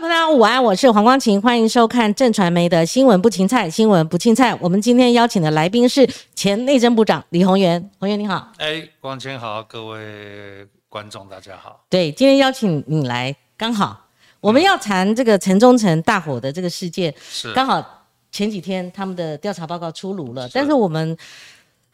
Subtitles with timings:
[0.00, 4.56] 大家午安，我是黄光琴，欢迎收看正传媒的新闻不芹菜，新闻不青菜。
[4.60, 8.52] 我们今天邀请的来宾是前内政部长李宏源，宏源你好。
[8.58, 11.84] 哎，光琴好，各位观众大家好。
[11.90, 14.06] 对，今天邀请你来，刚好
[14.40, 17.84] 我们要谈这个城中城大火的这个事件，是刚好
[18.30, 21.16] 前几天他们的调查报告出炉了，但是我们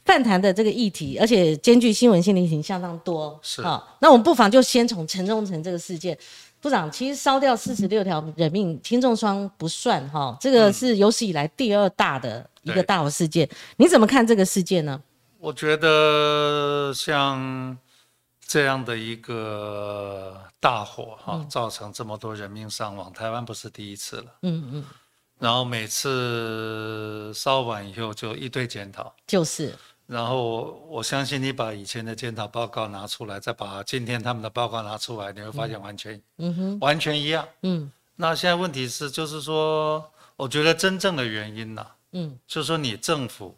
[0.05, 6.17] 泛谈的这个议题，而且兼具新闻性的议题相当多，是好，那我们不妨就先从城中城这个事件。
[6.65, 13.47] 部长，其实烧掉四十六条人命，轻重伤不算哈，这个是有史以来第二大的一个大火事件。
[13.77, 14.99] 你怎么看这个事件呢？
[15.39, 17.77] 我觉得像
[18.47, 24.25] 这样的一个大火哈、造成这么多人命伤亡，台湾不是第一次了。
[24.41, 24.85] 嗯嗯，
[25.39, 29.75] 然后每次烧完以后就一堆检讨，就是，
[30.07, 37.47] 然后我相信你把以前的检讨报告拿出来，再把今天他们的报告拿出来，你会发现完全、嗯哼，完全一样。
[37.63, 40.05] 嗯那现在问题是，就是说，
[40.37, 43.57] 我觉得真正的原因呢、嗯就是说你政府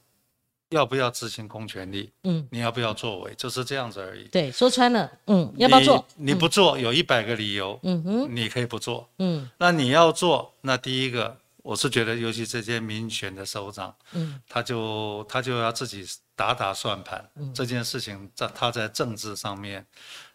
[0.71, 4.25] 要不要执行公权力，嗯，你要不要作为，就是这样子而已。
[4.29, 6.07] 对，说穿了，嗯，要不要做？
[6.17, 6.33] 你？
[6.33, 9.09] 你不做，有一百个理由，嗯哼，你可以不做。
[9.19, 11.37] 嗯那你要做，那第一个，
[11.67, 19.85] 我是觉得，尤其这些民选的首长，嗯他就他就要自己打打算盘，嗯这件事情在他在政治上面，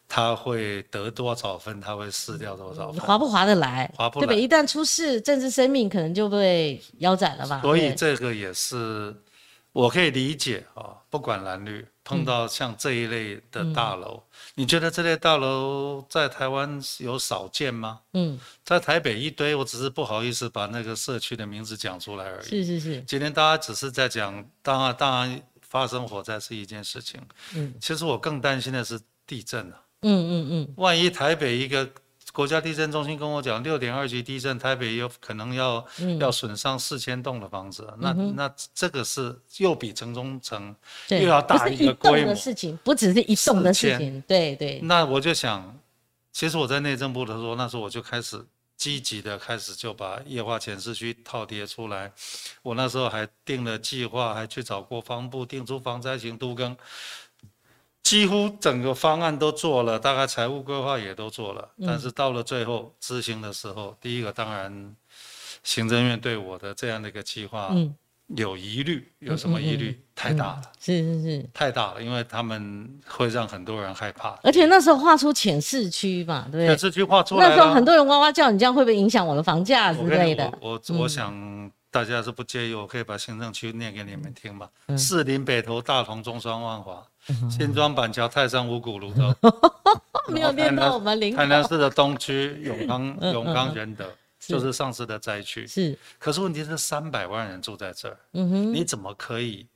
[0.10, 3.00] 他会得多少分，他会失掉多少分。
[3.00, 3.90] 划不划得来？
[3.96, 4.36] 划不对不对？
[4.36, 7.62] 来一旦出事，政治生命可能就被腰斩了吧？
[7.62, 9.16] 所以对这个也是
[9.72, 14.24] 我可以理解啊，不管蓝绿，碰到像这一类的大楼，
[14.56, 18.02] 你觉得这类大楼在台湾有少见吗？
[18.14, 22.46] 嗯，在台北一堆，我只是不好意思把那个社区的名字讲出来而已。
[22.46, 27.22] 是是是，今天大家只是在讲，当然当然发生火灾是一件事情，
[27.54, 31.90] 嗯其实我更担心的是地震啊，嗯嗯嗯，万一台北一个。
[32.34, 40.76] 国家地震中心跟我讲，六点二级地震，台北有可能要、嗯要损伤四千栋的房子，那那这个是又比城中城，
[41.10, 42.32] 又要大一个规模。
[42.32, 45.78] 的事情，不只是一栋的事4000情，对对，那我就想，
[46.32, 48.44] 其实我在内政部的时候，那时候我就开始
[48.78, 52.12] 积极的开始就把液化前市区套叠出来。
[52.64, 56.76] 我那时候还定了计划，还去找国防部定出防灾型都更，
[58.04, 61.70] 几乎整个方案都做了，大概财务规划也都做了。
[61.86, 64.96] 但是到了最后执行的时候，第一个当然
[65.64, 67.96] 行政院对我的这样的一个计划嗯，
[68.36, 70.04] 有疑虑，有什么疑虑？
[70.16, 70.62] 太大了。
[70.80, 74.38] 是是是，太大了，因为他们会让很多人害怕。
[74.44, 76.68] 而且那时候画出浅市区嘛，对不对？
[76.68, 80.52] 可这句话出来，那时候很多人哇哇叫，你这样会不会影响我的房价之类的？
[80.60, 81.32] 我我我想
[81.92, 84.70] 大家是不介意，我可以把行政区念给你们听吧。
[84.88, 84.98] 嗯。
[84.98, 87.06] 士林、北投、大同、中山、万华、
[87.50, 89.36] 新庄、板桥、泰山、五股、芦洲，
[90.30, 94.10] 没有念到我们林台南市的东区永康、 嗯永康、仁德，
[94.40, 95.68] 就是上次的灾区。
[95.68, 99.68] 是，可是问题是，三百万人住在这儿，嗯哼，你怎么可以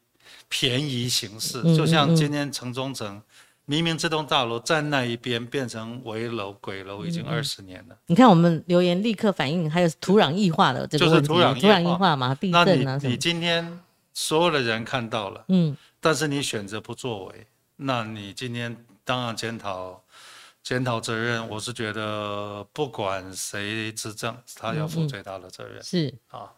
[0.47, 1.61] 便宜行事？
[1.65, 1.75] 嗯。
[1.75, 3.21] 就像今天城中城，
[3.65, 7.95] 明明这栋大楼在那一边变成危楼、鬼楼，已嗯经二十年了。
[8.05, 13.79] 你看我们留言立刻反映，还有土壤异化的这个就是问题，土壤异土壤异化化嘛，地那你你震啊什么，今天
[14.13, 15.75] 所有的人看到了，嗯。
[15.99, 19.99] 但是你选择不作为，那你今天当然检讨
[20.65, 26.49] 检讨责任，我是觉得不管谁执政，他要负最大的责任、是，啊。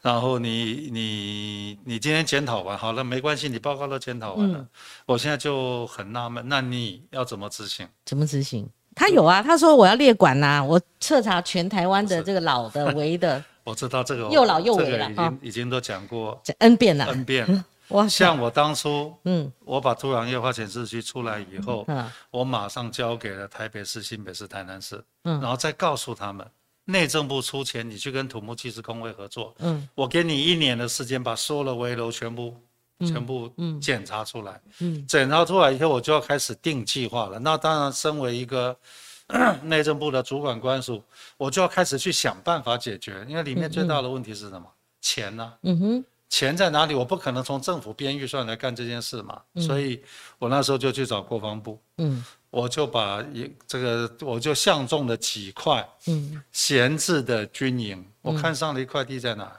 [0.00, 4.68] 然后你你你今天检讨完好了，没关系，你报告都检讨完了，嗯
[5.06, 7.86] 我现在就很纳闷，那你要怎么执行？
[8.04, 8.68] 怎么执行？
[8.96, 17.04] 他有啊，他说我要列管呐、我彻查全台湾的这个老的、 围的，我知道这个又老又这个已伟了啊经已经都讲过这 N 遍了。
[17.04, 17.64] N 遍 了。
[17.92, 19.52] 哇，像我当初嗯。
[19.64, 25.40] 我把土壤液化显示器出来以后，嗯我马上交给了台北市、新北市、台南市，嗯。
[25.40, 26.46] 然后再告诉他们，
[26.84, 29.88] 内政部出钱，你去跟土木技师工会合作，嗯。
[29.94, 32.56] 我给你一年的时间，把所有的危楼全部、
[33.00, 33.80] 全部嗯。
[33.80, 34.60] 检查出来。
[34.80, 35.06] 嗯。
[35.06, 37.38] 检查出来以后，我就要开始定计划了。
[37.38, 38.76] 那当然，身为一个
[39.62, 41.02] 内政部的主管官署，
[41.36, 44.66] 我就要开始去想办法解决，因为里面最大的问题是什么？
[45.00, 46.94] 钱呢、嗯哼钱在哪里？
[46.94, 50.02] 我不可能从政府编预算来干这件事嘛，所以
[50.38, 59.52] 我那时候就去找国防部，嗯我就把一这个我就相中了几块嗯闲置的军营，我看上了一块地在哪？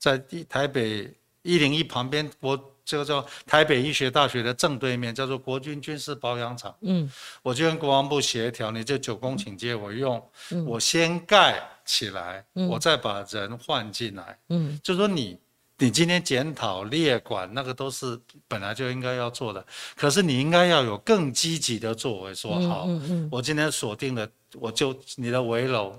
[0.00, 1.08] 在一台北
[1.42, 6.74] 一零一旁边，我这个叫台北医学大学的正对面，叫做国军军事保养厂。
[6.80, 7.08] 嗯
[7.40, 10.20] 我就跟国防部协调，你这九公顷借我用，
[10.66, 14.36] 我先盖起来，我再把人换进来。
[14.48, 15.38] 嗯就说你
[15.78, 18.18] 你今天检讨列管那个都是
[18.48, 19.64] 本来就应该要做的，
[19.94, 23.28] 可是你应该要有更积极的作为，说好，嗯嗯。
[23.30, 25.92] 我今天锁定了，我就你的围楼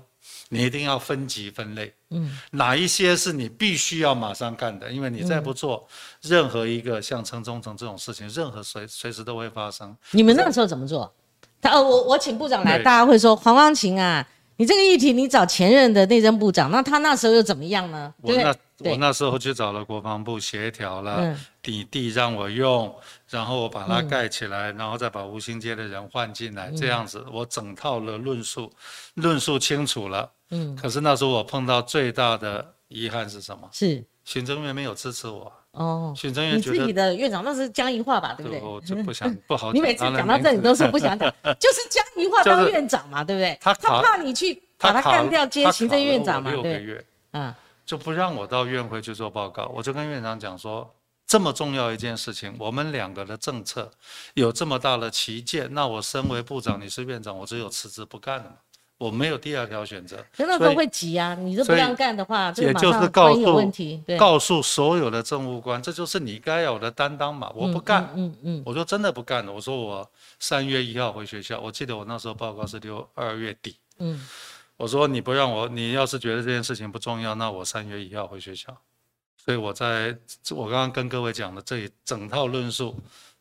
[0.48, 5.86] 你一定要分级分类，嗯，哪一些是你必须要马上干的，因为你再不做，
[6.22, 9.96] 任何一个像城中城这种事情，任何随随时都会发生。
[10.10, 11.14] 你们那个时候怎么做？
[11.60, 14.26] 他呃，我我请部长来，大家会说黄光琴啊，
[14.58, 18.12] 你这个议题你找前任的内政部长，那他那时候又怎么样呢？
[18.20, 22.92] 我那我那时候去找了国防部协调了，底地让我用，
[23.28, 28.68] 然后我把它盖起来，然后再把吴兴街的人换进来，这样子我整套的论述
[29.14, 30.28] 论述清楚了。
[30.50, 33.68] 嗯，可是那时候我碰到最大的遗憾是什么？
[33.72, 35.52] 是行政院没有支持我。
[35.72, 38.60] 哦，行政院你自己的院长那是江宜桦吧，对不对？
[38.60, 39.70] 我就不想不好。
[39.74, 43.56] 你每次讲到这里都说不想讲， 就是江宜桦当院长嘛，对不对？
[43.60, 46.62] 他他怕你去把他干掉接行政院长嘛，对。
[46.62, 47.54] 六个月，嗯，
[47.84, 49.70] 就不让我到院会去做报告。
[49.74, 50.92] 我就跟院长讲说，
[51.26, 53.90] 这么重要一件事情，我们两个的政策
[54.34, 58.56] 有这么大的旗舰，那我身为部长，你是院长，我只有辞职不干了。
[58.98, 61.32] 我没有第二条选择，那时候会急啊！
[61.36, 63.72] 你都不让干的话，也就是告诉
[64.18, 67.48] 告诉所有的政务官，这就是你该有的担当嘛！
[67.54, 69.52] 我不干，嗯嗯，我说真的不干了。
[69.52, 70.10] 我说我
[70.40, 74.20] 三月一号回学校，我记得我那时候报告是六二月底，嗯，
[74.76, 78.76] 我说你不让我，你要是觉得这件事情不重要，那我三月一号回学校。
[79.36, 80.18] 所以我在
[80.50, 82.96] 我刚刚跟各位讲的这一整套论述。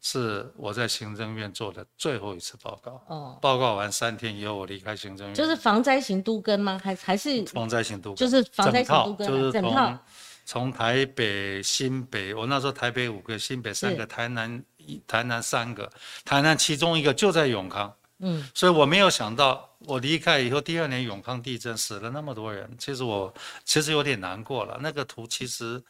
[0.09, 3.03] 是我在行政院做的最后一次报告。
[3.07, 5.35] 哦，报告完三天以后，我离开行政院。
[5.35, 6.79] 就是防灾型都根吗？
[6.81, 8.15] 还还是防灾型都？
[8.15, 9.99] 就是防灾型都根，就是从
[10.45, 15.91] 从台北、新北，我那时候台北五个，新北三个，台南一台南三个，
[16.23, 17.93] 台南其中一个就在永康。
[18.19, 23.33] 嗯，所以我没有想到，我离开以后，第二年永康地震死了那么多人，其实我
[23.65, 24.79] 其实有点难过了。
[24.81, 25.83] 那个图其实。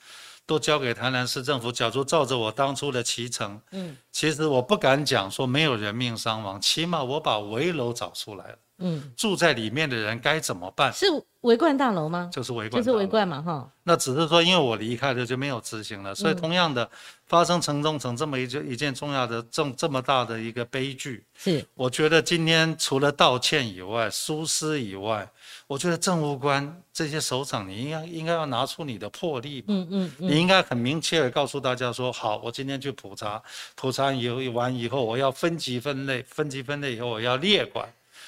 [0.48, 1.72] 都交给台南市政府。
[1.72, 8.58] 假如照着我当初的骑程，嗯，其实我不敢讲说没有人命伤亡，起码我把围楼找出来了。
[8.80, 10.94] 嗯，住在里面的人该怎么办？
[10.94, 11.08] 是
[11.42, 12.30] 围观大楼吗？
[12.32, 13.68] 就是围观，就是围观嘛，哈。
[13.84, 16.88] 那只是说，因为我离开了就没有执行了，所以同样的
[17.26, 25.28] 发生城中城这么一件一件重要的这这么大的一个悲剧，是我觉得今天除了道歉以外，疏失以外。
[25.68, 33.42] 我觉得政务官这些首长，你应该应该要拿出你的魄力，嗯嗯，你应该很明确的告诉大家说，好，我今天去普查，
[33.76, 37.86] 普查以后完以后，我要分级分类，分级分类以后我要列管，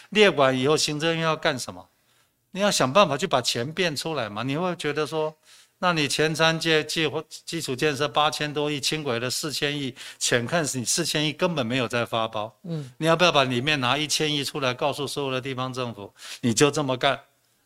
[0.10, 1.88] 列管以后行政院要干什么？
[2.52, 4.44] 你要想办法去把钱变出来嘛？
[4.44, 5.34] 你会觉得说，
[5.78, 7.10] 那你前三届计
[7.46, 17.18] 基础建设八千多亿，轻轨的四千亿，浅看是你四千亿根本没有在发包，嗯，你要不要把里面拿一千亿出来，告诉所有的地方政府，你就这么干？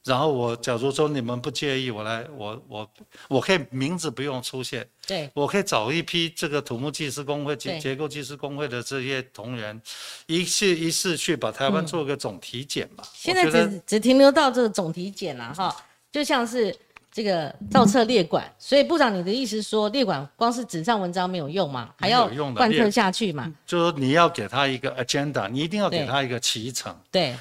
[0.06, 2.90] 然后我假如说你们不介意，我来我我
[3.30, 9.82] 我可以名字不用出现，对我可以找一批这个土木技师工会、结结构技师工会的这些同仁，
[10.26, 13.04] 一次一次去把台湾做个总体检吧。
[13.14, 15.74] 现在只只停留到这个总体检了哈，
[16.12, 16.76] 就像是
[17.10, 23.50] 这个造册列管，所以部长你的意思说列管光是纸上文章没有用嘛，还要贯彻下去嘛？
[23.66, 26.94] 就是说你要给他一个 agenda，你一定要给他一个脐程。
[27.10, 27.34] 对。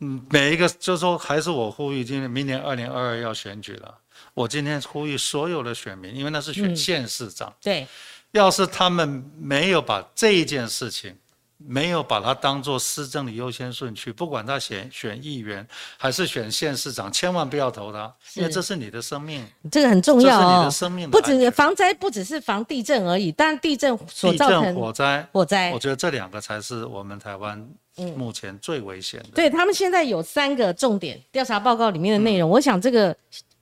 [0.00, 3.94] 嗯，每一个就是说，还是我呼吁，今年明年二零二二要选举了。
[4.32, 7.52] 我今天呼吁所有的选民，因为那是选县市长。
[7.60, 7.86] 对，
[8.32, 11.14] 要是他们没有把这一件事情，
[11.58, 15.66] 没有把它当做施政的优先顺序，不管他选选议员
[15.98, 20.40] 还是选县市长，千万不要投他，因为这是你的生命，这个很重要哦。
[20.40, 27.68] 这是你的生命，不止防灾，不只是防地震而已，但地震所造成火灾，火灾，我觉得这两个才是我们台湾。
[28.16, 33.14] 目前最危险的，对他们现在有三个重点调查报告里面的内容，我想这个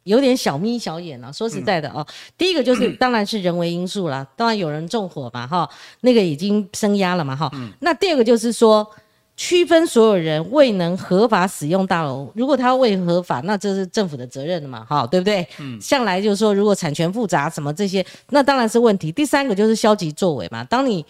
[0.04, 1.30] 有点小眯小眼啊。
[1.30, 5.68] 说实在的哦，第一个就是 当然是人为因素啦，当然有人纵火嘛哈，
[6.00, 7.50] 那个已经升压了嘛哈。
[7.80, 8.88] 那第二个就是说
[9.36, 15.46] 区分所有人未能合法使用大楼，如果他未合法，那这是政府的责任的嘛哈，对不对？
[15.58, 19.12] 嗯，向来就是说如果产权复杂什么这些，那当然是问题。
[19.12, 21.04] 第三个就是消极作为嘛，当你。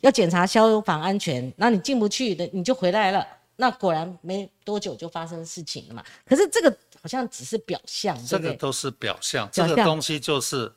[0.00, 3.26] 要检查消防安全，那你进不去的，你就回来了。
[3.60, 6.04] 那果然没多久就发生事情了嘛。
[6.24, 6.70] 可是这个
[7.02, 10.72] 好像只是表象，这个都是表象，这个东西就是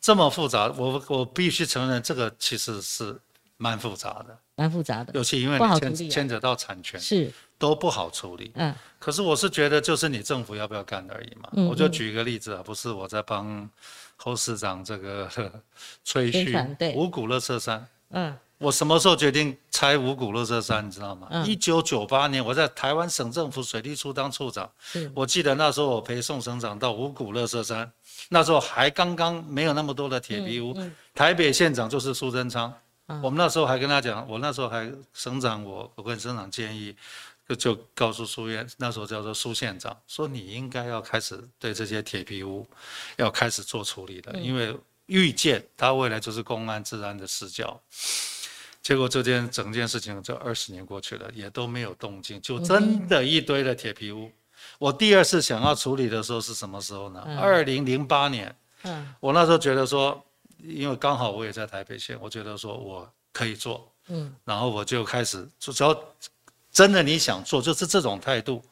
[0.00, 0.66] 这么复杂。
[0.76, 3.16] 我我必须承认，这个其实是
[3.56, 5.12] 蛮复杂的，蛮复杂的。
[5.14, 8.50] 尤其因为你牵牵扯到产权，是都不好处理。
[8.56, 8.74] 嗯。
[8.98, 11.48] 可是我是觉得，就是你政府要不要干而已嘛。
[11.70, 13.70] 我就举一个例子啊，不是我在帮
[14.16, 15.30] 侯市长这个
[16.02, 16.56] 吹嘘，
[16.96, 17.86] 五股乐色山。
[18.10, 18.36] 嗯。
[18.58, 20.84] 我什么时候决定拆五股乐色山？
[20.86, 21.28] 你知道吗？
[21.46, 24.68] 一九九八年，我在台湾省政府水利处当处长。
[25.14, 27.90] 我记得那时候我陪宋省长到五股乐色山，
[28.30, 30.76] 那时候还刚刚没有那么多的铁皮屋。
[31.14, 32.72] 台北县长就是苏贞昌。
[33.22, 36.94] 我们那时候还跟他讲，我那时候还省长，我我跟省长建议，
[37.48, 42.66] 就就告诉苏院那时候叫做苏县长说你应该要开始对这些铁皮屋
[43.16, 47.80] 要开始做处理了，因为预见他未来就是公安治安的死角。
[48.88, 54.32] 结果这件整件事情这二十年过去了，也都没有动静，就真的一堆的铁皮屋。
[54.78, 57.20] 我第二次想要处理的时候是什么时候呢？
[57.38, 59.14] 二零零八年，嗯。
[59.20, 60.18] 我那时候觉得说，
[60.62, 64.34] 因为刚好我也在台北县，我觉得说我可以做，嗯。
[64.42, 65.94] 然后我就开始，就只要
[66.72, 68.64] 真的你想做，就是这种态度，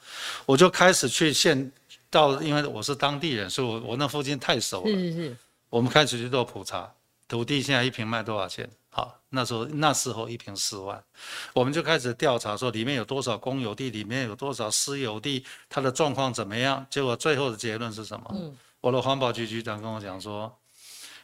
[0.47, 1.71] 我就开始去县
[2.09, 5.37] 到，因为我是当地人，所以我我那附近太熟了，是是是，
[5.69, 6.91] 我们开始去做普查，
[7.29, 8.67] 土地现在一平卖多少钱？
[8.97, 11.05] 好，那时候那时候一平四万，
[11.53, 16.87] 我们就开始调查说里面有多少公有地，里面有多少私有地，它的状况怎么样？
[16.89, 18.31] 结果最后的结论是什么？
[18.33, 20.51] 嗯我的环保局局长跟我讲说，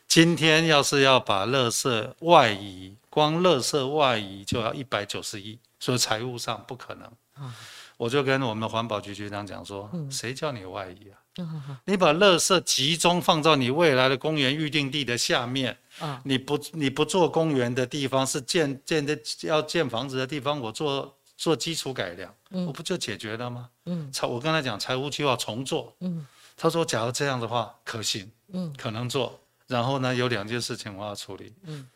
[0.06, 7.10] 今天要是要把垃圾外移，光垃圾外移就要一百九十亿，所以财务上不可能。
[7.38, 7.50] 嗯
[7.96, 11.16] 我就跟我们的环保局局长讲说，谁叫你外移啊？
[11.36, 22.28] 啊你把垃圾集中放到你未来的公园预定地的下面，啊你不你不做公园的地方是建建的要建房子的地方，我做做基础改良，
[22.66, 23.70] 我不就解决了吗？
[23.86, 24.12] 嗯。
[24.12, 26.26] 财我跟他讲财务计划重做，嗯。
[26.56, 28.72] 他说假如这样的话可行，嗯。
[28.76, 29.40] 可能做。
[29.66, 31.88] 然后呢，有两件事情我要处理，嗯。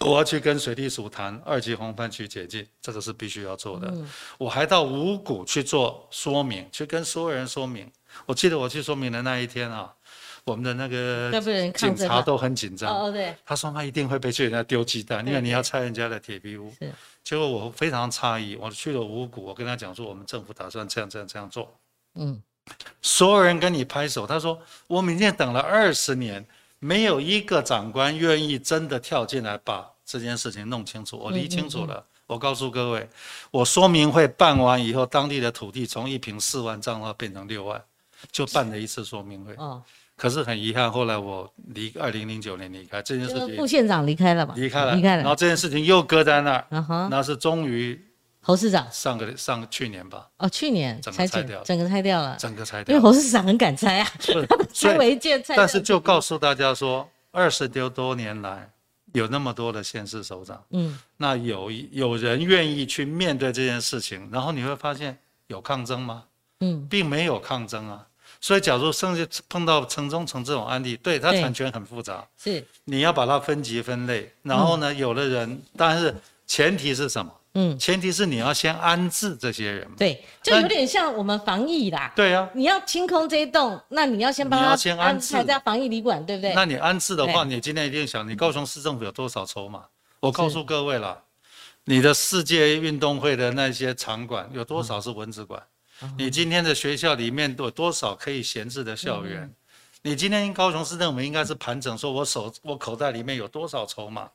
[0.00, 3.88] 我要去跟水利署谈二级红番区解禁，这个是必须要做的。
[3.92, 4.08] 嗯。
[4.36, 7.90] 我还到五股去做说明，去跟所有人说明。
[8.26, 9.92] 我记得我去说明的那一天啊，
[10.44, 11.30] 我们的那个
[11.72, 12.90] 警察都很紧张。
[12.90, 16.72] 哦哦对，他说他一定会被去人家丢鸡蛋，因为你要拆人家的铁皮屋。
[16.78, 21.72] 是结果我非常诧异，我去了五谷，我跟他讲说，我们政府打算这样这样这样做。
[22.14, 22.40] 嗯
[23.02, 26.46] 所有人跟你拍手，他说我们已经等了二十年，
[26.78, 31.18] 没有一个长官愿意真的跳进来把这件事情弄清楚。
[31.18, 33.08] 我理清楚了，我告诉各位，
[33.50, 37.82] 我说明会办完以后，当地的土地从一平四万涨到变成六万，
[38.30, 39.54] 就办了一次说明会。
[39.54, 39.82] 哦，
[40.16, 47.98] 可是很遗憾，后来我离二零零九年离开这件事情副情，县长离开了吧，离开了，离开了，然后这件事情又搁在那儿，那是终于
[48.42, 53.02] 侯市长上个上去年吧，哦，去年整个才拆掉整个拆掉了，整个拆掉因为。
[53.02, 54.10] 侯市长很敢拆啊，
[54.72, 58.70] 拆违建拆，但是就告诉大家说，二十多多年来，
[59.12, 66.24] 有那么多的县市首长，嗯那有有人愿意去面对这件事情，然后你会发现有抗争吗？
[66.60, 68.06] 嗯并没有抗争啊。
[68.40, 74.32] 所以，假如甚至碰到城中城这种案例，对它产权很复杂，是你要把它分级分类。
[74.42, 76.14] 然后呢，有的人，但是
[76.46, 77.30] 前提是什么？
[77.54, 79.84] 嗯前提是你要先安置这些人。
[79.98, 82.12] 对，就有点像我们防疫啦。
[82.14, 86.54] 对啊，你要清空这一栋，那你要先帮他先安置排在防疫旅馆，对不对？
[86.54, 89.82] 那你安置的话，你今天一定想，你高雄市政府有多少筹码？
[90.20, 91.20] 我告诉各位了，
[91.84, 95.60] 你的世界运动会的那些场馆有多少是蚊子馆？
[96.16, 99.52] 你今天的学校里面有多少可以闲置的校园？
[100.02, 104.30] 你今天高雄市政府应该是盘整，说我手我口袋里面有多少筹码？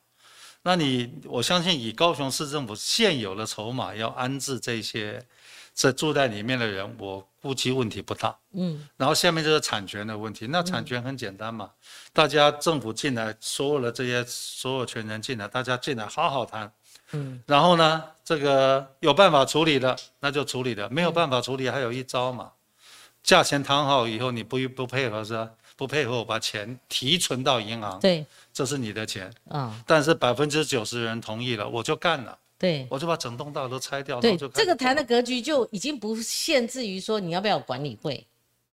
[0.61, 5.23] 那你我相信以高雄市政府现有的筹码要安置这些
[5.73, 8.35] 这住在里面的人，我估计问题不大。
[8.53, 11.69] 嗯然后下面就是产权的问题，那产权很简单嘛，
[12.13, 16.71] 大家政府进来，所有的这些所有权人进来，大家进来好好谈，
[17.15, 17.41] 嗯。
[17.47, 22.51] 然后呢，这个有办法处理的那就处理的，没有办法处理还有一招嘛，
[23.23, 25.49] 价钱谈好以后你不不配合是吧？
[25.77, 29.75] 不配合我把钱提存到银行，对，这是你的钱，啊。
[29.85, 32.87] 但是百分之九十人同意了，我就干了，对。
[32.89, 38.25] 我就把整栋大楼拆掉，然对这个谈的格局就已经不限制于说你要不要管理会、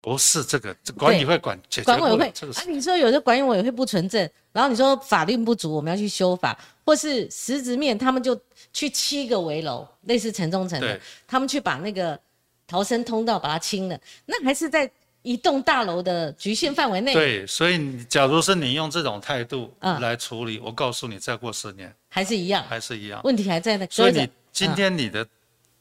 [0.00, 2.28] 不是这个这管委会管解决管委会。
[2.28, 2.62] 啊。
[2.66, 8.38] 你说有的管委会不纯正，然后你说法律不足，我们要去修法，或是实质面他们就
[8.72, 12.18] 去七个围楼，类似城中城的，他们去把那个
[12.66, 14.90] 逃生通道把它清了，那还是在
[15.22, 20.00] 一栋大楼的局限范围内，对，所以你假如是你用这种态度嗯。
[20.00, 23.20] 来处理，我告诉你，再过十年还是一样，还是一样。
[23.24, 24.28] 问题还在那所以你。
[24.50, 25.24] 今天你的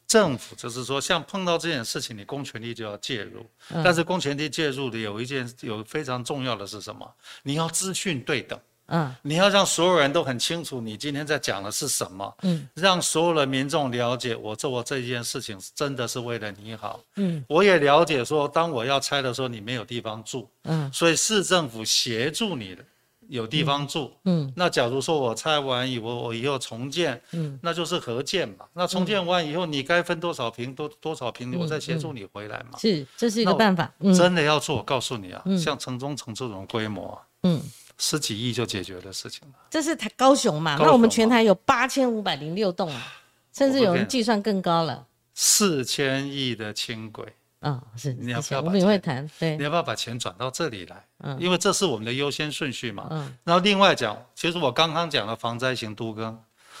[0.08, 3.46] 政府就是说，像碰到这件事情，你公权力就要介入。
[3.70, 3.82] 嗯。
[3.84, 7.06] 但是公权力介入的有一件有非常重要的是什么？
[7.42, 9.14] 你要资讯对等，嗯。
[9.20, 12.66] 你要让所有人都很清楚你今天在讲的是什么，嗯。
[12.72, 16.98] 让所有的民众了解我做这件事情真的是为了你好。
[17.16, 17.44] 嗯。
[17.46, 20.90] 我也了解说，当我要拆的时候，你没有地方住，嗯。
[20.90, 22.82] 所以市政府协助你的
[23.28, 24.12] 有地方住。
[24.24, 28.64] 嗯那假如说我拆完以后，我以后重建，嗯那就是合建嘛。
[28.72, 32.78] 那重建完以后，你该分多少平多多少平，我再协助你回来嘛。
[32.78, 33.92] 是，这是一个办法。
[34.00, 37.62] 嗯真的要做，我告诉你啊，嗯像城中城这种规模啊，嗯，
[37.98, 39.54] 十几亿就解决的事情了。
[39.70, 40.76] 这是台高雄嘛？
[40.80, 43.12] 那我们全台有八千五百零六栋啊，
[43.52, 45.06] 甚至有人计算更高了。
[45.34, 47.24] 四千亿的轻轨，
[47.60, 51.04] 啊，是，你要之前我们也不要把钱会谈，对你，要不要把钱转到这里来？
[51.24, 53.08] 嗯因为这是我们的优先顺序嘛。
[53.10, 56.38] 嗯然后另外讲，其实我刚刚讲了防灾型都更，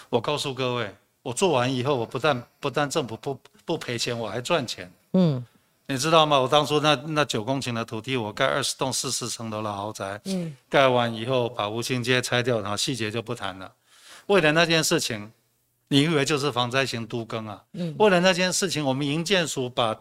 [0.08, 4.90] 我告诉各位，我做完以后，我不但不但政府不不赔钱，我还赚钱。
[5.14, 5.44] 嗯
[5.90, 6.38] 你知道吗？
[6.38, 13.72] 我当初那那九公顷的土地，我盖二十栋四十层楼的豪宅，嗯盖完以后把吴兴街拆掉，然后细节就不谈了。
[14.26, 15.32] 为了那件事情，
[15.88, 17.64] 你以为就是防灾型都更啊？
[17.72, 19.98] 嗯为了那件事情，我们营建署把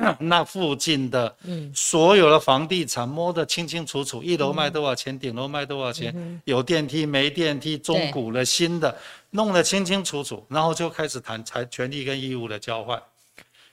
[0.20, 1.70] 那附近的嗯。
[1.74, 8.96] 所有的房地产摸得清清楚楚，一楼卖多少钱，顶楼卖多少钱，有电梯没电梯，中古的新的，
[9.30, 13.00] 弄得清清楚楚，然后就开始谈财权利跟义务的交换。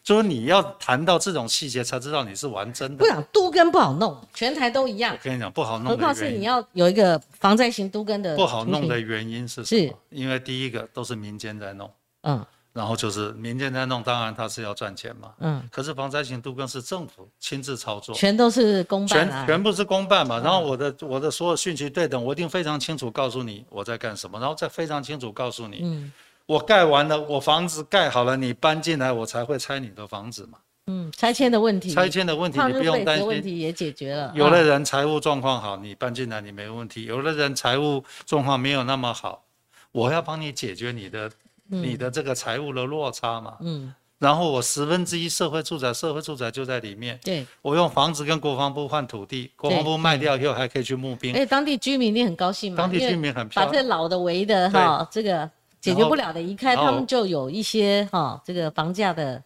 [0.04, 2.98] 就是你要谈到这种细节，才知道你是玩真的。
[2.98, 3.06] 不。
[3.06, 5.14] 想都跟不好弄，全台都一样。
[5.14, 9.88] 我，跟你讲，不好弄何况的原因，是你要有一个防灾型都跟的不好弄，的原因是什是。
[9.88, 9.94] 么？
[10.12, 12.46] 因为第一个都是民间在弄，嗯
[12.78, 15.34] 然后就是民间在弄，当然他是要赚钱嘛。
[15.40, 26.14] 嗯，可是防灾型都更是政府亲自操作，全都是公办全啊，全部是公办嘛，然后我的我的所有讯息对等，我一定非常清楚告诉你我在干什么，然后再非常清楚告诉你，嗯。
[26.46, 30.58] 我盖完了，我房子盖好了，你搬进来，我才会拆你的房子嘛。
[30.86, 39.44] 嗯，拆迁的问题，拆迁的问题你不用担废的问心，题也解决了，有啊的人财务状况好，你搬进来你没问题；有的人财务状况没有那么好，
[39.92, 41.30] 我要帮你解决你的
[41.68, 43.58] 你的这个财务的落差嘛。
[43.62, 47.20] 嗯，然后我十分之一社会住宅，社会住宅就在里面。
[47.24, 51.36] 对，我用房子跟国防部换土地，国防部卖掉以后还可以去募兵。
[51.36, 53.84] 哎，当地居民一定很高兴嘛，当地居民很漂把亮。
[53.84, 59.44] 这老的围的哈，这个解决不了的移开，他们就有一些哈这个房价的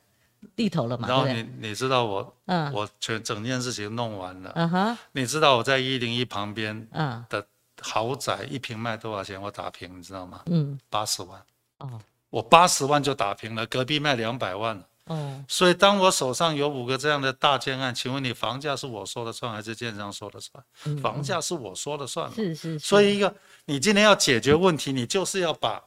[0.55, 1.27] 地头了嘛，然后？
[1.27, 2.71] 你你知道我嗯。
[2.73, 4.97] 我全整件事情弄完了，嗯哼。
[5.11, 7.23] 你知道我在一零一旁边嗯。
[7.29, 7.45] 的
[7.81, 9.41] 豪宅一平卖多少钱？
[9.41, 10.41] 我打平，你知道吗？
[10.45, 10.79] 嗯。
[10.89, 11.39] 八十万，
[11.79, 11.99] 哦
[12.31, 14.81] 我八十万就打平了，隔壁卖两百万了。
[15.05, 20.63] 哦所以当我手上有五个这样的大建案，请问你房价是我说了算还是建商说了算？
[20.85, 22.31] 嗯房价是我说了算
[22.79, 25.83] 所以一个你今天要解决问题，你就是要把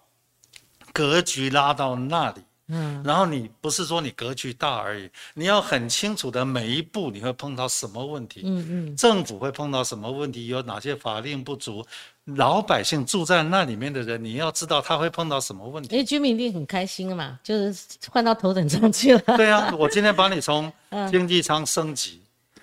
[0.93, 2.43] 格局拉到那里。
[2.69, 11.85] 嗯然后你不是说你格局大而已，你要很清楚的每一步你会碰到什么问题，嗯嗯政府会碰到什么问题，有哪些法令不足，
[12.25, 15.91] 老百姓住在那里面的人，你要知道他会碰到什么问题。
[15.95, 22.23] 因为居民一定很开心嘛，就是换到头等舱去了， 对啊，我今天把你从 嗯经济舱升级，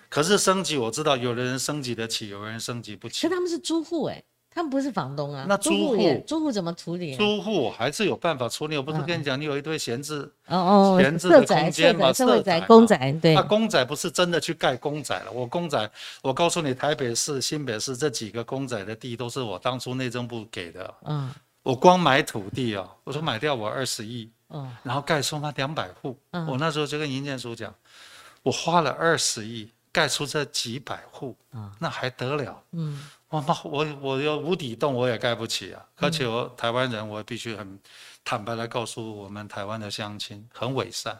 [0.09, 3.33] 可是升级我知道有的人升级得起，有的人升级不起可。
[3.35, 7.17] 他们是租户哎，他们不是房东啊，那租户租户怎么处理啊？
[7.17, 15.31] 租户还是有办法处理，我不是跟你讲，你有一堆闲置，哦哦，闲置的空间嘛社宅、公宅，对那，公宅不是真的去盖公宅了。
[15.31, 15.89] 我公宅，
[16.21, 20.93] 我告诉你，台北市、新北市这几个公宅的地都是我当初内政部给的。
[21.05, 21.31] 嗯
[21.63, 26.17] 我光买土地啊，我说买掉我二十亿，嗯然后盖出那两百户。
[26.31, 27.73] 嗯我那时候就跟银建署讲，
[28.41, 32.59] 我花了二十亿盖出这几百户，啊那还得了？
[32.71, 32.99] 嗯
[33.31, 35.83] 我妈，我我要无底洞，我也盖不起啊！
[35.95, 37.79] 而且我台湾人，我必须很
[38.25, 41.17] 坦白的告诉我们台湾的乡亲，很伪善。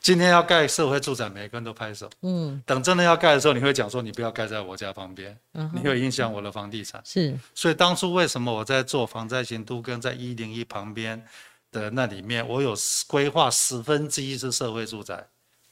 [0.00, 2.10] 今天要盖社会住宅，每个人都拍手。
[2.22, 7.00] 嗯等真的要盖的时候，你会讲说你不要盖在我家旁边，嗯，你会影响我的房地产。
[7.04, 11.24] 是所以当初为什么我在做防灾型都跟在一零一旁边
[11.70, 12.74] 的那里面，我有
[13.06, 15.24] 规划十分之一是社会住宅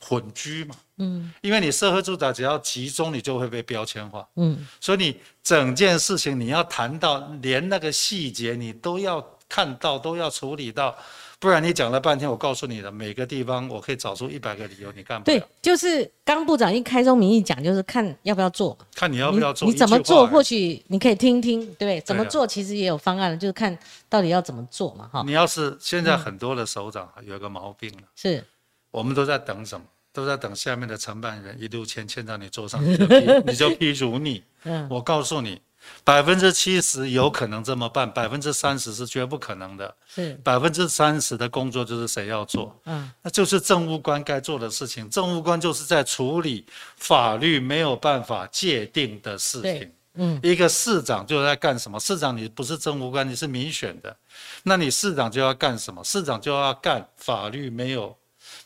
[0.07, 0.75] 混居嘛？
[0.99, 1.33] 嗯。
[1.41, 4.29] 因为你社会住宅只要集中，你就会被标签化。
[4.37, 4.67] 嗯。
[4.81, 10.97] 所以你整件事情你要谈到，连那个细节你都要看到，都要处理到，
[11.39, 22.01] 不然你讲了半天，我告诉你的每个地方我可以找出一百个理由你干不对，，就是刚部长一开宗明义讲，就是看要不要做，看你要不要做，你你怎么做，或许许你可以听听，对对？
[22.01, 23.77] 怎么做其实也有方案了，就是看
[24.09, 28.43] 到底要怎么做嘛，哈，你要是现在很多的首长有一个毛病了，是。
[28.91, 29.85] 我们都在等什么？
[30.15, 34.43] 都在等下面的承办人一路签签到你桌上， 你就批你就批如你。
[34.63, 35.61] 嗯我告诉你，
[36.05, 39.95] 百分之七十有可能这么办，百分之三十是绝不可能的。
[40.07, 45.11] 是百分之三十的工作就是谁要做，嗯那就是政务官该做的事情。
[45.11, 46.65] 政务官就是在处理
[46.97, 49.95] 法律没有办法界定的事情对。
[50.17, 51.99] 嗯一个市长就在干什么？
[51.99, 54.17] 市长你不是政务官，你是民选的，
[54.63, 56.05] 那你市长就要干什么？
[56.05, 58.17] 市长就要干法律没有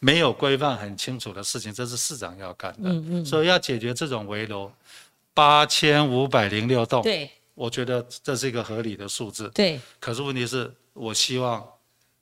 [0.01, 2.91] 没有规范很清楚的事情，这是市长要干的。
[2.91, 4.71] 嗯嗯，所以要解决这种围楼，
[5.35, 7.31] 八千五百零六栋，对。
[7.55, 9.49] 我觉得这是一个合理的数字。
[9.49, 9.81] 对。
[9.99, 11.67] 可是问题是我希望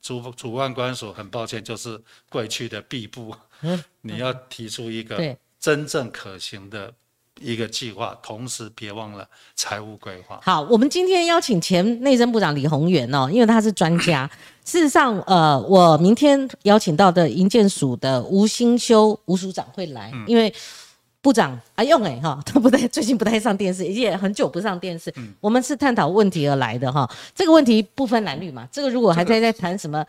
[0.01, 3.83] 主主办官所很抱歉，就是贵区的弊部，嗯。
[4.01, 6.91] 你要提出一个真正可行的
[7.39, 10.39] 一个计划，同时别忘了财务规划。
[10.43, 14.29] 好，我们今天邀请前内政部长李宏源哦，因为他是专家。
[14.65, 20.53] 事实上，呃，我明天邀请到的营建署的吴新修吴署长会来，因为。
[21.27, 25.13] 部长啊，用哎哈， 他不太最近不太上电视，也很久不上电视。
[25.41, 28.65] 我们是探讨问题而来的哈，这个问题不分蓝绿嘛。
[28.71, 30.05] 这个如果还在在谈什么，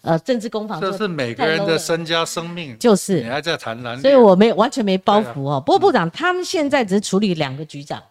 [0.00, 5.60] 呃，政治攻防，这是每个人的身家生命，就是你还在谈蓝绿，所以我没完全没包袱哦。
[5.60, 8.02] 不过部长他们现在只是处理两个局长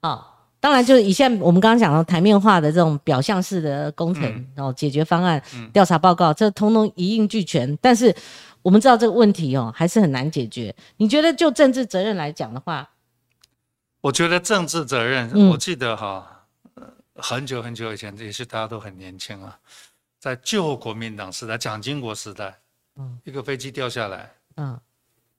[0.00, 0.26] 啊，
[0.60, 4.22] 当然就是以现在我们刚刚讲的台面化的这种表象式的工程，
[4.54, 8.14] 然后解决方案、调查报告，这通通一应俱全，但是。
[8.64, 10.74] 我们知道这个问题哦，还是很难解决。
[10.96, 12.88] 你觉得就政治责任来讲的话，
[14.00, 16.46] 我觉得政治责任，我记得哈，
[17.16, 19.58] 很久很久以前，也是大家都很年轻啊，
[20.18, 22.58] 在旧国民党时代，蒋经国时代，
[22.96, 24.80] 嗯，一个飞机掉下来，嗯，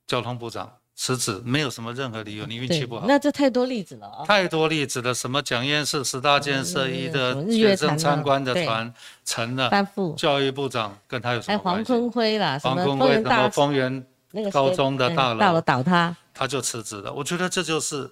[0.05, 0.71] 交通部长。
[0.95, 3.05] 辞职没有什么任何理由，你运气不好。
[3.05, 4.25] 那这太多例子了啊！
[4.25, 8.93] 太多例子了，什么蒋验是十大建设一的学生参观的团
[9.25, 9.69] 成了，
[10.15, 11.91] 教育部长跟他有什么关系？
[11.91, 14.05] 黄坤辉啦，黄坤辉什么丰原
[14.53, 17.12] 高中的大楼倒塌，他就辞职了。
[17.12, 18.10] 我觉得这就是，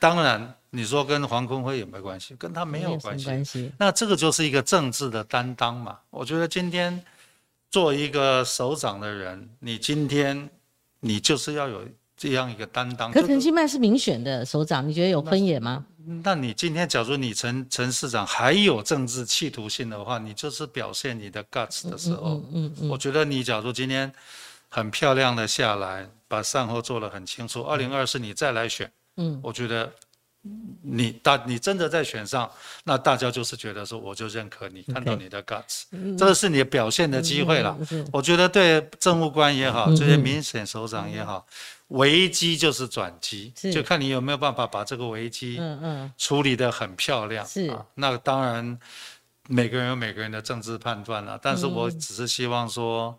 [0.00, 2.34] 当然你说跟黄坤辉有没有关系？
[2.34, 3.72] 跟他没有关系。
[3.78, 5.96] 那这个就是一个政治的担当嘛。
[6.10, 7.00] 我觉得今天
[7.70, 10.50] 做一个首长的人，你今天
[10.98, 11.82] 你就是要有。
[12.16, 15.84] 这样一个担当，可陈其迈是民选的首长，你觉得有分野吗？
[16.22, 24.12] 那你今天假如你陈陈市长还有政治企图性的话，你就是表现你的 guts 的时候，嗯嗯，我觉得你假如今天
[24.68, 29.92] 很漂亮的下来，把善后做得很清楚，二零二四你再来选，嗯，我觉得。
[30.88, 32.48] 你大你真的在选上，
[32.84, 35.82] 那大家就是觉得说，我就认可你，看到你的 guts，
[36.16, 37.76] 这个是你表现的机会了。
[38.12, 41.44] 我觉得对政务官也好，这些民选首长也好，
[41.88, 45.60] 危机就是转机，就看你有没有办法把这个危机
[46.16, 47.44] 处理得很漂亮。
[47.44, 48.78] 是啊，那当然
[49.48, 53.18] 每个人有每个人的政治判断了，但是我只是希望说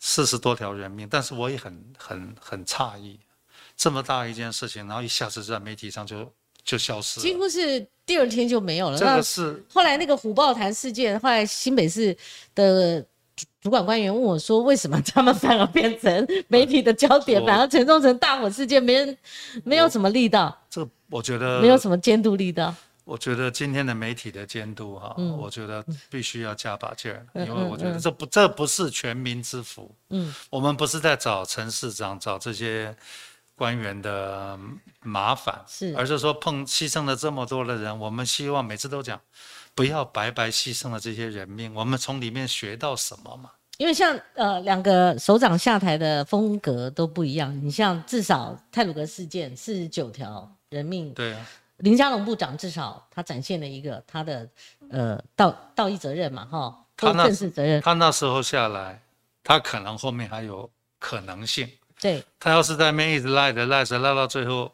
[0.00, 3.20] 四十多条人命，但是我也很很很诧异，
[3.76, 6.32] 这么大一件事情，然后一下子在媒体上就。
[6.66, 8.98] 就消失了，几乎是第二天就没有了。
[8.98, 12.14] 这个是后来那个虎豹潭事件，后来新北市
[12.56, 13.00] 的
[13.36, 17.40] 主主管官员问我说：“为什么他们反而变成媒体的焦点？
[17.46, 19.16] 反而陈忠成大火事件没人
[19.62, 22.74] 没有什么力道？”这个我觉得没有什么监督力道。
[23.04, 29.88] 我觉得今天的媒体的监督哈，我觉得必须要加把劲儿，因为我觉得这不这不是全民之福。
[30.10, 32.92] 嗯，我们不是在找陈市长，找这些。
[33.56, 34.58] 官员的
[35.00, 39.18] 麻烦是，而是说碰牺牲了这么多的人，我们希望每次都讲，
[39.74, 41.74] 不要白白牺牲了这些人命。
[41.74, 43.50] 我们从里面学到什么嘛？
[43.78, 47.58] 因为像呃两个首长下台的风格都不一样。
[47.64, 51.46] 你像至少泰鲁格事件四十九条人命，对啊，
[51.78, 54.48] 林佳龙部长至少他展现了一个他的
[54.90, 57.80] 呃道道义责任嘛，哈，他正式责任。
[57.80, 59.02] 他那时候下来，
[59.42, 61.66] 他可能后面还有可能性。
[62.00, 64.70] 对他要是在面一直赖着赖着赖到最后，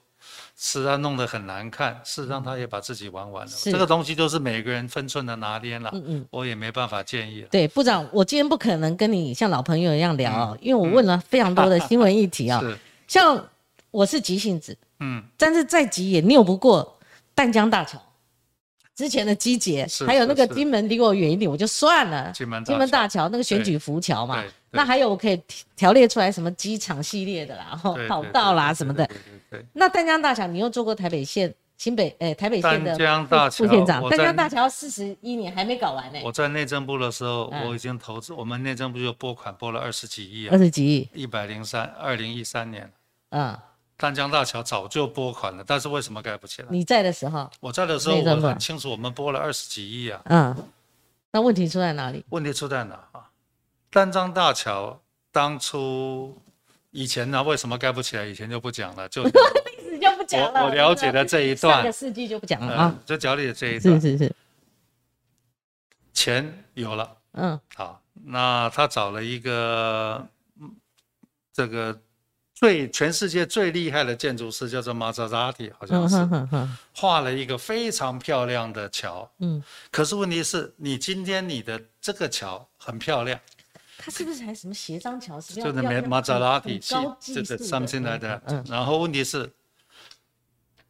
[0.57, 3.53] 实在弄得很难看，事实上他也把自己玩完了。
[3.63, 5.91] 这个东西都是每个人分寸的拿捏了。
[5.93, 7.47] 嗯嗯，我也没办法建议。
[7.51, 12.61] 对部长，我今天不可能跟你像老朋友一样聊，因为我问了非常多的新闻议题啊。
[12.65, 12.77] 是。
[13.09, 13.49] 像
[13.91, 16.99] 我是急性子，嗯，但是再急也拗不过
[17.35, 18.01] 淡江大桥。
[18.95, 22.31] 之前的机捷，还有那个金门离我远一点，我就算了。
[22.33, 25.41] 金门大桥那个选举浮桥嘛，那还有我可以
[25.75, 29.09] 条列出来什么机场系列的啦，然后跑道啦什么的。
[29.73, 32.95] 那淡江大桥，你又做过台北县、新北诶台北县的
[33.51, 34.07] 副县长。
[34.11, 36.19] 淡江大桥四十一年还没搞完呢。
[36.23, 40.49] 我在内政部的时候，我已经投资，我们内政部就拨款拨了二十几亿。
[40.49, 41.09] 二十几亿。
[41.15, 42.93] 一百零三，二零一三年。
[43.31, 43.59] 嗯。
[44.03, 46.67] 丹江大桥早就拨款了，但是为什么盖不起来？
[46.73, 50.21] 你在的时候，我在的时候我很清楚，我们拨了二十几亿啊。
[50.25, 50.57] 嗯，
[51.31, 52.25] 那问题出在哪里？
[52.31, 53.31] 问题出在哪啊？
[53.91, 56.37] 丹江大桥当初
[56.91, 58.27] 以前呢，为什么盖不起来？
[58.27, 59.31] 以前就不讲了，就 历
[59.89, 60.65] 史就不讲了。
[60.65, 62.99] 我了解的这一段，上个世纪就不讲了啊。
[63.07, 64.35] 就讲你的这一段，是是是，
[66.13, 70.27] 钱有了，嗯，好，那他找了一个
[71.53, 71.97] 这个。
[72.63, 76.17] 最全世界最厉害的建筑师叫做马扎扎蒂，好像是
[76.95, 79.29] 画了一个非常漂亮的桥。
[79.41, 83.37] 嗯，可是问题是你今天你的这个桥很漂亮，
[83.99, 85.41] 它是不是还什么斜张桥？
[85.41, 86.95] 是就是马马扎拉蒂系
[87.35, 88.41] 这个上进来的。
[88.69, 89.53] 然后问题是，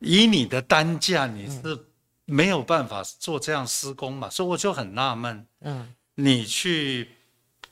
[0.00, 1.86] 以你的单价你是
[2.26, 4.28] 没有办法做这样施工嘛？
[4.28, 5.46] 所以我就很纳闷。
[5.62, 7.08] 嗯，你去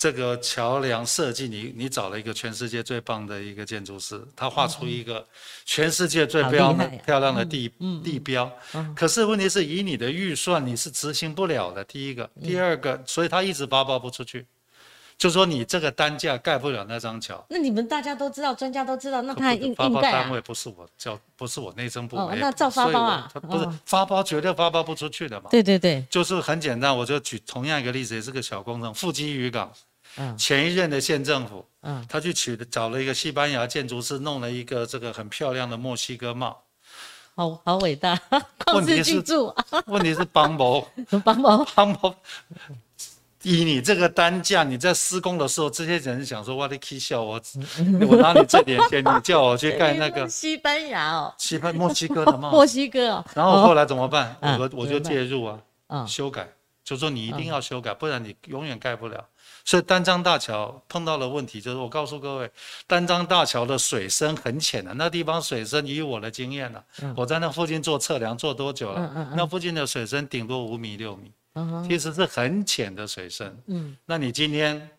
[0.01, 5.23] 这个桥梁设计，你你找了一个全世界最棒的一个建筑师，他画出一个
[5.67, 8.51] 全世界最漂亮漂亮的地嗯地标。
[8.73, 8.95] 嗯。
[8.95, 12.43] 可是问题是以你的预算你是执行不了的，第一个，嗯。
[12.43, 14.47] 第二个，所以他一直发包不出去，
[15.19, 17.45] 就说你这个单价盖不了那张桥。
[17.51, 20.01] 那你们大家都知道，专家都知道，那他还硬不发包？
[20.01, 23.31] 单位不是我叫，不是我内政部委，哦那照发包啊。
[23.35, 25.51] 不是哦发包绝对发包不出去的嘛。
[25.51, 29.71] 对对对，就是很简单，我就举同样一个例子，也是个小工程，富基渔港，
[30.17, 30.37] 嗯。
[30.37, 32.05] 前一任的县政府，嗯。
[32.09, 36.63] 他去取的找了一个西班牙建筑师，弄了一个这个很漂亮的墨西哥帽。
[37.37, 38.15] 好好伟大，
[38.67, 39.55] 旷问题是世巨著，
[39.87, 40.87] 问题是 帮某
[41.25, 42.15] 帮忙帮某，
[43.43, 47.41] 以你这个单价，你在施工的时候，这些人想说，哇，你 K 笑我，
[48.09, 54.37] 我拿你这点钱，你叫我去盖那个 西班牙哦，西班墨西哥的帽墨，西哥哦，然后后来怎么办？
[54.41, 55.59] 嗯我我就介入啊。
[55.87, 56.07] 嗯。
[56.07, 56.47] 修改，
[56.91, 59.25] 就说你一定要修改，不然你永远盖不了。
[59.65, 62.51] 所以丹江大桥碰到了问题就是，我告诉各位，
[62.89, 69.33] 丹江大桥的水深很浅的，那地方水深，以我的经验呢、嗯我在那附近做测量做多久了？
[69.37, 73.57] 那附近的水深顶多五米六米，嗯其实是很浅的水深。
[73.69, 74.91] 嗯那你今天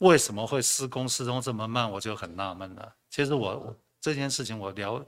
[0.00, 1.90] 为什么会施工施工这么慢？
[1.90, 2.92] 我就很纳闷了。
[3.08, 5.06] 其实我我这件事情我了，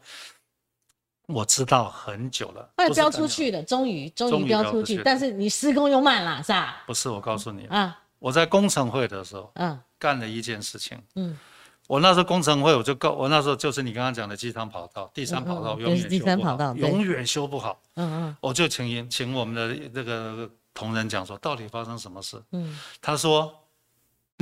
[1.26, 6.82] 我知道很久了，后来标出去了，终于终终于于标出去，但是你施工又慢了，是吧？
[6.86, 10.98] 不是我告诉你，啊我在工程会的时候嗯干了一件事情。
[11.14, 11.36] 嗯，
[11.86, 17.80] 我那时候工程会，我就告我那时候就是你刚刚讲的机场跑道、第三跑道嗯嗯永远就是第三修不好跑道永远修不好。
[17.96, 22.42] 嗯我就请请我们的这个同仁讲说，到底发生什么事？
[22.52, 23.54] 嗯他说，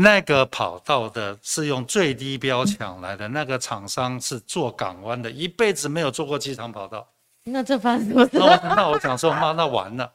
[0.03, 7.07] 那个跑道的是用最低标抢来的，那个厂商是做港湾的，一辈子没有做过机场跑道。
[7.45, 8.31] 嗯，那这发生什么事？
[8.39, 10.11] 那我 那我讲说，妈，那完了。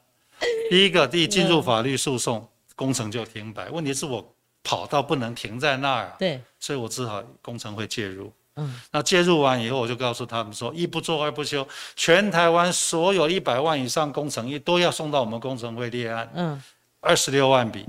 [0.69, 3.69] 第一个，第一进入法律诉讼，工程就停摆。
[3.69, 4.23] 问题是我
[4.63, 8.31] 跑道不能停在那儿啊，对，所以我只好工程会介入。
[8.59, 16.61] 嗯那介入完以后，我就告诉他们说，一不做二不休，全台湾所有一百万以上工程一都要送到我们工程会立案，嗯
[16.99, 17.85] 二十六万笔，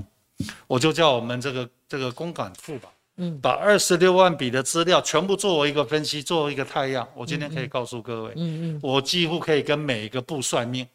[0.67, 7.05] 我就叫我们这个这个公管处吧，嗯把二十六万笔的资料全部作为一个分析，作为一个太阳。
[7.15, 10.87] 我今天可以告诉各位，嗯嗯我几乎可以跟每一个部算命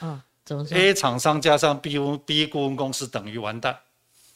[0.00, 3.78] 嗯，怎么说？，A 厂商加上 B 顾 B 顾问公司等于完蛋。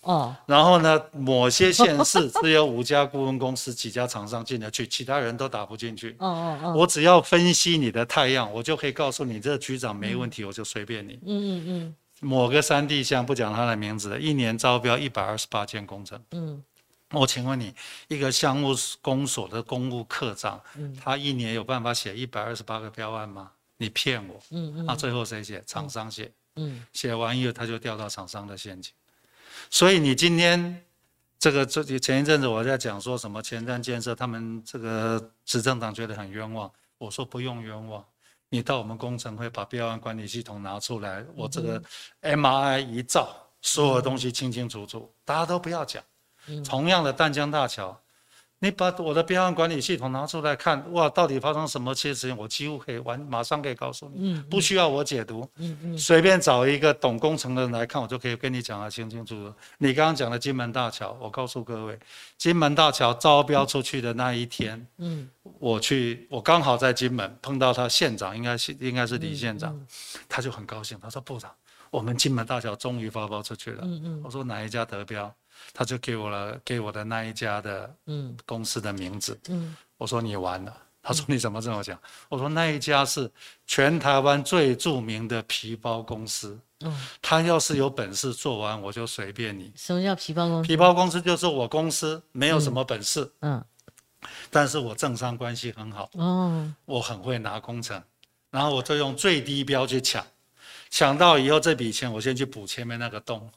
[0.02, 6.16] 哦，然后呢，某些县市只有五家顾问公司、几家厂商进得去，其他人都打不进去。
[6.18, 11.12] 哦哦哦，我只要分析你的太阳，我就可以告诉你这个局长没问题，我就随便你。
[11.24, 16.22] 嗯嗯嗯某个山地项不讲他的名字的，一年招标一百二十八件工程。
[16.30, 16.62] 嗯
[17.10, 17.74] 我请问你，
[18.08, 23.50] 一个项目公所的公务科长，嗯他一年有办法写一百二十八个标案吗？
[23.76, 24.40] 你骗我！
[24.50, 25.62] 嗯嗯啊，最后谁写？
[25.66, 26.30] 厂商写。
[26.56, 28.92] 嗯写完以后，他就掉到厂商的陷阱。
[29.68, 30.82] 所以你今天
[31.38, 38.02] 这个这前一阵子我在讲说什么前瞻建设，他们这个执政党觉得很冤枉，我说不用冤枉，
[38.52, 41.82] 你到我们工程会把标案管理系统拿出来，我这个
[42.20, 46.04] MRI 一照，所有东西清清楚楚，大家都不要讲。
[46.62, 47.98] 同样的淡江大桥，
[48.62, 55.44] 你把我的标案管理系统拿出来看，哇，到底发生什么些事情，我几乎可以完马上可以告诉你，嗯不需要我解读。
[55.98, 59.52] 随便找一个懂工程的人来看，我就可以跟你讲得清清楚楚。
[59.78, 61.98] 你刚刚讲的金门大桥，我告诉各位，
[62.38, 69.86] 金门大桥招标出去的那一天，嗯我去，我刚好在金门碰到他县长，应该是应该是李县长，嗯
[70.28, 71.50] 他就很高兴，他说部长，
[71.90, 73.82] 我们金门大桥终于发包出去了。
[73.82, 75.34] 嗯嗯我说哪一家得标？
[75.72, 79.38] 他就给我了给我的那一家的嗯公司的名字。
[79.48, 80.76] 嗯我说你完了。
[81.04, 82.00] 他说你怎么这么讲？
[82.28, 83.28] 我说那一家是
[83.66, 86.56] 全台湾最著名的皮包公司。
[86.84, 89.72] 嗯，他要是有本事做完，我就随便你。
[89.74, 90.68] 什么叫皮包公司？
[90.68, 93.60] 皮包公司就是我公司没有什么本事，嗯
[94.48, 98.00] 但是我政商关系很好，哦我很会拿工程，
[98.52, 100.24] 然后我就用最低标去抢，
[100.88, 103.50] 抢到以后这笔钱我先去补前面那个洞，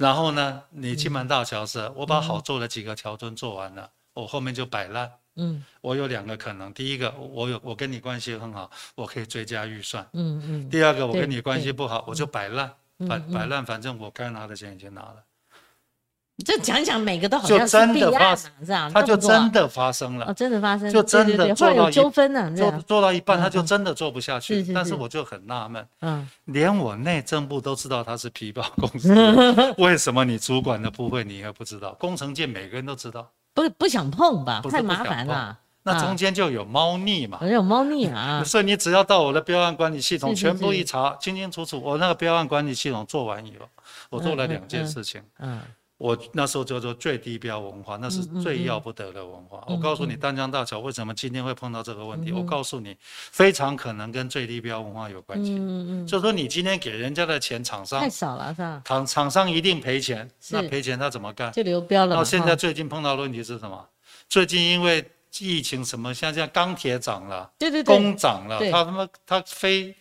[0.00, 5.12] 然后呢，你金门大桥是，我把好做的几个桥墩做完了，我后面就摆烂。
[5.36, 5.62] 嗯。
[5.82, 10.70] 我有两个可能，第一个我有我跟你关系很好，我可以追加预算；嗯嗯。
[10.70, 13.32] 第二个我跟你关系不好，我就摆烂，嗯摆嗯。
[13.34, 15.22] 摆烂，反正我该拿的钱已经拿了，
[16.44, 20.34] 这讲讲每个都好就像是真的发弊案啊，这样他就真的发生了哦，。
[20.34, 24.62] 真的发生，就真的做到纠纷做到一半，嗯他就真的做不下去。
[24.72, 29.14] 但是我就很纳闷，嗯连我内政部都知道他是皮包公司，
[29.78, 31.94] 为什么你主管的部会你还不知道？
[32.00, 37.38] 工程界每个人都知道，不不想碰吧，太麻烦了，那中啊间就有猫腻嘛。
[37.42, 41.80] 有猫腻啊， 所以你只要到我的标案管理系统，全部是一查，清清楚楚。
[41.82, 43.66] 我那个标案管理系统做完以后，
[44.10, 45.22] 我做了两件嗯事情。
[45.38, 45.60] 嗯
[46.00, 49.62] 我那时候叫做最低标文化，那是最要不得的文化。
[49.68, 52.32] 我告诉你，丹江大桥为什么今天会碰到这个问题？
[52.32, 55.52] 我告诉你，非常可能跟最低标文化有关系。
[55.52, 58.80] 嗯嗯就说你今天给人家的钱，厂商太少了是吧？
[58.86, 61.52] 厂厂商一定赔钱，那赔钱他怎么干？
[61.52, 62.22] 就流标了嘛。
[62.22, 63.86] 到现在最近碰到的问题是什么？
[64.26, 65.04] 最近因为
[65.38, 69.94] 疫情什么，像像钢铁涨了，对对对，工涨了，他他妈他非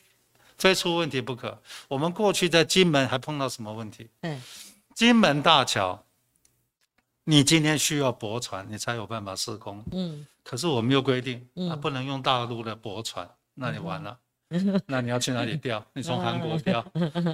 [0.57, 1.61] 非出问题不可。
[1.89, 4.07] 我们过去在金门还碰到什么问题？
[4.21, 4.41] 嗯
[4.99, 6.03] 金门大桥，
[7.23, 9.81] 你今天需要驳船，你才有办法施工。
[9.93, 11.37] 嗯可是我们又规定，
[11.69, 14.19] 啊，嗯不能用大陆的驳船，那你完了。
[14.85, 15.81] 那你要去哪里钓？
[15.95, 16.85] 你从韩国钓，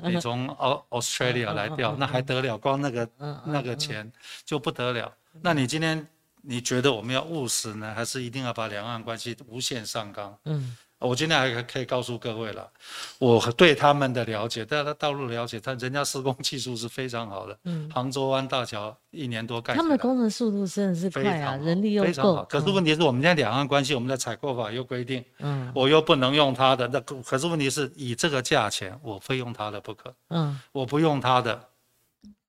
[0.04, 2.56] 你从 Au- Australia 来钓，那还得了？
[2.56, 4.13] 光那个嗯那个钱
[4.45, 5.12] 就不得了。
[5.41, 6.08] 那你今天
[6.43, 10.38] 你觉得我们要务实呢，还是一定要把两岸关系无限上纲？
[10.45, 12.67] 嗯我今天还可以告诉各位了，
[13.19, 17.58] 我对他们的了解，对他道路了解，但人家施工技术是非常好的。
[17.65, 22.43] 嗯，杭州湾大桥一年多盖，他们的工程速度真的是非快啊，常人力又够非常好。。
[22.45, 31.62] 可是问题是我们现在两岸关系，我们的采购法又规定，嗯我又不能用他的，那可可是问题是以这个价钱，我非用他的不可，嗯我不用他的，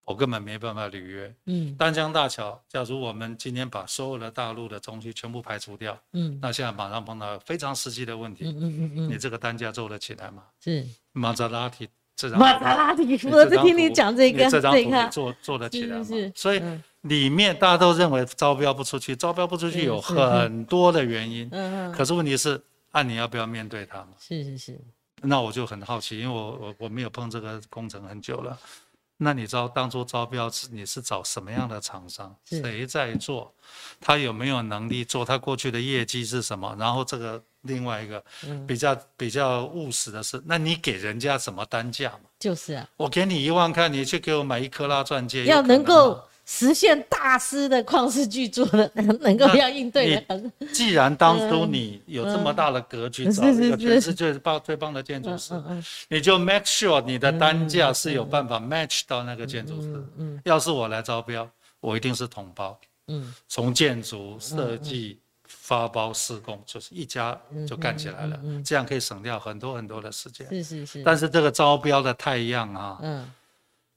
[0.07, 1.35] 我根本没办法履约。
[1.47, 10.45] 嗯丹江大桥，假如我们今天把所有的大陆的东西全部排除掉，嗯那现在马上碰到非常实际的问题，嗯嗯嗯嗯，你这个单价做得起来吗？
[10.63, 16.05] 是玛莎拉蒂这张玛莎拉蒂，你我是听你讲这个你这张这个，图你做做得起来吗？
[16.05, 21.49] 是所以嗯里面大家都认为招标不出去，招标不出去有很多的原因。
[21.51, 24.09] 嗯嗯，可是问题是，按你要不要面对它嘛？
[24.19, 24.81] 是是是，
[25.23, 28.59] 那我就很好奇，因为我我我没有碰这个工程很久了。
[29.19, 32.35] 那你知道当初招标是你是找什么样的厂商？
[32.45, 33.53] 谁在做？
[34.01, 35.25] 他有没有能力做？
[35.25, 36.77] 他过去的业绩是什么？
[36.79, 42.29] 然后这个另外一个嗯，比较比较务实的是，那你给人家什么单价嘛？
[42.39, 53.33] 就是啊，我给你一万块，你去给我买一克拉钻戒，要能能够吗实现大师的旷世巨作的， 能够那要应对的，既然当初你有这么大的格局，嗯。
[53.33, 59.89] 找一个全世界棒最棒的建筑师，嗯嗯你就 make sure 你的单价是有办法 match 到那个建筑师。
[59.89, 62.79] 嗯嗯要是我来招标，我一定是统包，
[63.09, 63.35] 嗯。
[63.49, 67.37] 从建筑设计、发包、施工，就是一家
[67.69, 70.47] 就干起来了，这样可以省掉很多很多的时间。
[70.49, 73.29] 是是是，但是这个招标的太样啊，嗯。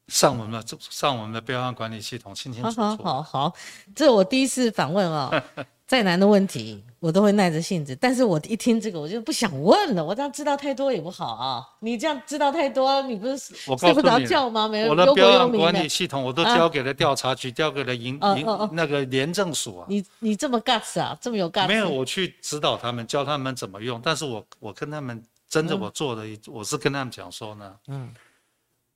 [0.09, 3.03] 上我们的上我们的标案管理系统清清好好楚楚。
[3.03, 3.53] 好好，
[3.95, 5.41] 这我第一次访问哦，
[5.87, 11.65] 再难的问题我都会耐着性子，但是我一听这个我就不想问了，我这样知道太多也不好啊。
[11.79, 14.67] 你这样知道太多，你不是睡不着你觉吗？
[14.67, 19.85] 没有标案管理系统我都交给了调查局，交给了营营那个廉政署啊。
[19.87, 21.67] 你你这么 guts 啊，这么有 guts？
[21.67, 24.01] 没有，我去指导他们，教他们怎么用。
[24.03, 28.09] 但是我我跟他们真的嗯我做的一，我是跟他们讲说呢，嗯，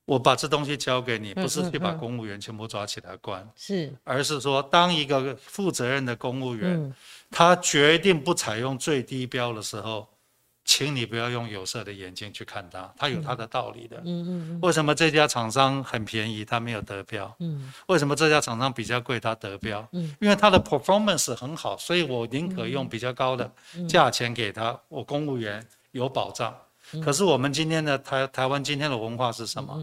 [0.06, 1.98] 我把这东西交给你，不是嗯去把嗯。
[1.98, 6.94] 公务员全部抓起来关，是，而是说当一个负责任的公务员，嗯。
[7.32, 10.08] 他决定不采用最低标的时候，
[10.66, 13.98] 请你不要用有色的眼睛去看他，他有他的道理的。
[14.06, 17.34] 嗯嗯为什么这家厂商很便宜，他没有得标？
[17.40, 17.72] 嗯。
[17.88, 19.88] 为什么这家厂商比较贵，他得标？
[19.94, 20.14] 嗯。
[20.20, 23.50] 因为他的 performance 很好，所以我宁可用比较高的
[23.88, 26.54] 价钱给他，我公务员有保障。
[27.02, 29.80] 可是我们今天的台台湾今天的文化是什么？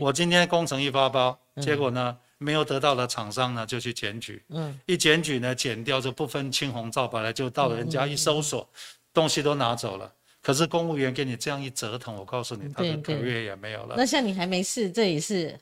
[0.00, 8.68] 我今天工程一发包，结果呢没有得到的厂商呢就去检举，嗯一检举呢检掉就不分青红皂白了，就到人家一搜索，
[9.12, 10.12] 东西都拿走了。
[10.42, 13.94] 可是公务员给你这样一折腾，我告诉你，他的对对 career 也没有了。
[13.96, 15.58] 那像你还没事，这也是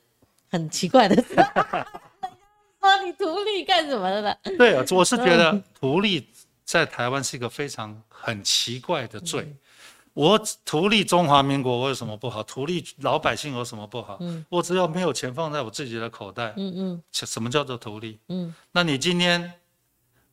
[0.51, 1.23] 很奇怪的。
[1.23, 4.37] 说你图利干什么的呢？
[4.59, 6.29] 对啊，我是觉得图利
[6.65, 9.55] 在台湾是一个非常很奇怪的罪。
[10.15, 12.43] 我图利中华民国，我有什么不好？
[12.43, 14.19] 图利老百姓有什么不好？
[14.49, 18.19] 我只要没有钱放在我自己的口袋，嗯嗯什么叫做图利？
[18.29, 19.53] 嗯那你今天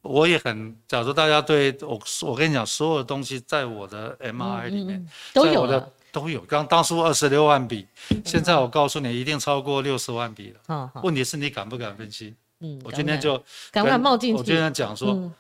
[0.02, 5.92] 我也很，假如大家对我，我跟你讲，所有的东西在我的 MRI 里面、嗯，都有的。
[6.12, 6.42] 都有。
[6.42, 7.86] 刚当初二十六万笔，
[8.26, 10.60] 现在我告诉你，一定超过六十万笔了。
[10.66, 12.34] 好好，问题是你敢不敢分析？
[12.62, 13.38] 嗯，我今天就
[13.72, 14.56] 敢不敢冒进我今？
[14.56, 15.32] 天讲说，嗯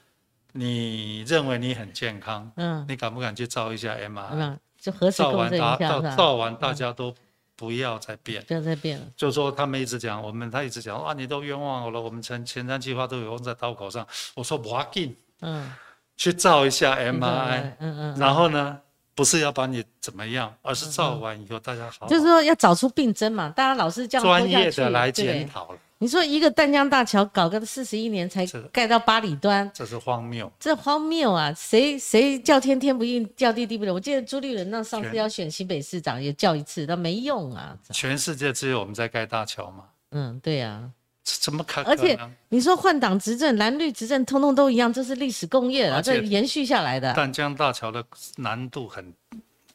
[0.53, 4.27] 你认为你很健康，嗯，你敢不敢去照一下 MRI？
[4.31, 6.15] 嗯就核磁照共振一完大照下是吧？
[6.15, 7.13] 照完大家都
[7.57, 8.41] 不要再变。
[8.47, 9.05] 不要再变了。
[9.17, 14.07] 就说他们一直讲，我们他一直讲啊，你都冤枉我了，我们前前瞻计划都有用在刀口上。
[14.35, 15.69] 我说不要紧，嗯
[16.15, 18.79] 去照一下 MRI，嗯嗯，然后呢，
[19.13, 30.49] 不是要把你怎么样，而是照完以后大家好好就是说要找出病症嘛，大家老是这样专业的来检讨了，你说一个淡江大桥搞个四十一年才盖到八里端，这是荒谬。
[30.57, 31.53] 这荒谬啊！
[31.53, 33.93] 谁谁叫天天不应，叫地地不灵？
[33.93, 37.77] 我记得朱立伦那上次要选新北市长也叫一次，那没用啊。
[37.91, 40.89] 全世界只有我们在盖大桥嘛，嗯，对呀、
[41.25, 42.17] 怎么可而且？
[42.47, 47.13] 你说换党执政，蓝绿执政，通通都一样，这是历史工业啊，这延续下来的。
[47.13, 48.01] 淡江大桥的
[48.37, 49.13] 难度很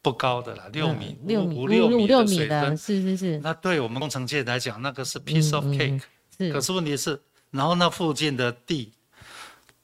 [0.05, 6.03] 不高的啦，六米、嗯六米、六米六的是是是那对我们工程界来讲，那个是 piece of cake、
[6.37, 6.53] 是。
[6.53, 7.19] 可是问题是，
[7.51, 8.93] 然后那附近的地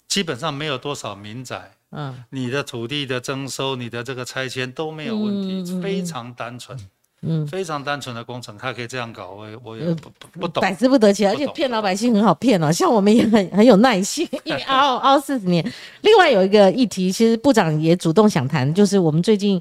[0.07, 6.79] 基本上没有多少民宅，嗯你的土地的征收、你的这个拆迁都没有问题，非常单纯，
[7.23, 10.61] 嗯，非常单纯的工程，他可以这样搞，我也我也呃不不不懂。
[10.61, 12.71] 百思不得其解，而且骗老百姓很好骗哦。
[12.71, 15.64] 像我们也很很有耐心， 一熬熬四十年。
[16.03, 19.61] 另外有一个议题，其实部长也主动想谈，就是我们最近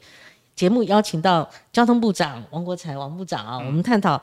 [0.60, 4.22] 节目邀请到交通部长王国才王部长啊，我们探讨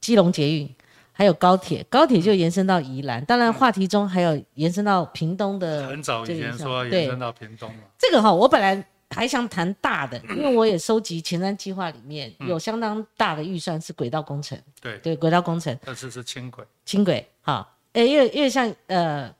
[0.00, 0.68] 基隆捷运。
[1.12, 5.86] 还有高铁，高铁就延伸到宜兰，当然话题中还有延伸到屏东的。
[5.86, 15.76] 很早以前说要延伸到屏东了，这个哈，我本来还想谈大的，因为我也收集前瞻计划里面有相当大的预算是轨道工程，对，对轨道工程。
[15.84, 19.32] 但是是轻轨，轻轨，好，诶，因为因为像呃，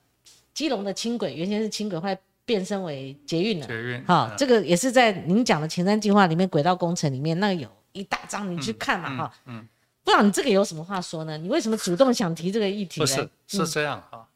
[0.55, 2.19] 基隆的轻轨原先是轻轨，后来
[2.49, 4.35] 变身为捷运了，捷运，好，嗯。
[4.39, 9.69] 这个也是在您讲的前瞻计划里面，轨道工程里面那有一大张，你去看嘛，哈、嗯，
[10.03, 11.37] 不知道你这个有什么话说呢？
[11.37, 13.07] 你为什么主动想提这个议题呢？
[13.47, 14.27] 不是是这样哈，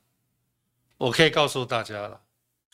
[0.99, 2.21] 我可以告诉大家了，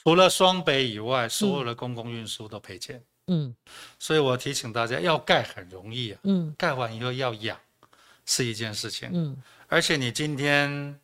[0.02, 3.54] 除了双北以外，所有的公共运输都赔钱，嗯。
[4.00, 6.52] 所以我提醒大家，要盖很容易啊，嗯。
[6.58, 7.56] 盖完以后要养
[8.26, 9.36] 是一件事情，嗯。
[9.68, 10.98] 而且你今天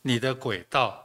[0.00, 1.03] 你的轨道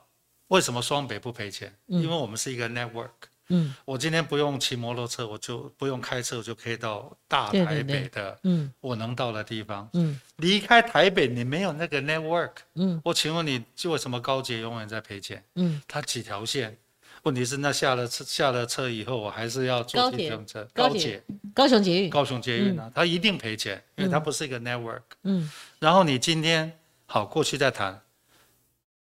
[0.50, 1.74] 为什么双北不赔钱？
[1.88, 2.04] 嗯。
[2.04, 3.10] 因为我们是一个 network。
[3.48, 3.74] 嗯。
[3.86, 8.72] 我今天不用骑摩托车，我就不用开车，我就可以到大台北的嗯。
[8.80, 9.90] 我能到的地方。
[9.94, 10.20] 嗯。
[10.36, 13.02] 离开台北，你没有那个 network，嗯。
[13.04, 15.44] 我请问你，就为什么高铁永远在赔钱？
[15.56, 16.78] 嗯，它几条线？
[17.24, 20.20] 问题是那下了车下了车以后，我还是要坐高铁。
[20.20, 20.68] 计程车。
[20.74, 20.94] 高铁。
[20.94, 21.24] 高铁、
[21.54, 25.02] 高雄捷运，高雄捷运啊，它一定赔钱，因为它不是一个 network。
[25.24, 25.52] 嗯。
[25.80, 28.02] 然后你今天好过去再谈。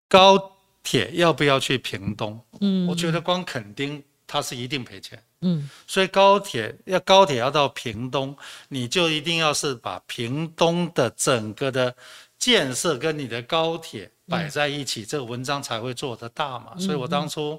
[0.09, 2.41] 高铁要不要去屏东？
[2.61, 5.23] 嗯，我觉得光垦丁它是一定赔钱。
[5.43, 8.37] 嗯所以高铁要高铁要到屏东，
[8.69, 11.95] 你就一定要是把屏东的整个的
[12.39, 16.77] 建设跟你的高铁摆在一起，这个文章才会做得大嘛。
[16.79, 17.59] 所以我当初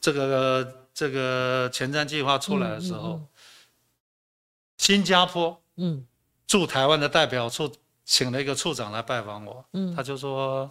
[0.00, 3.20] 这个这个前瞻计划出来的时候，
[4.78, 6.06] 新加坡嗯
[6.46, 7.70] 驻台湾的代表处
[8.06, 10.70] 请了一个处长来拜访我，嗯他就说。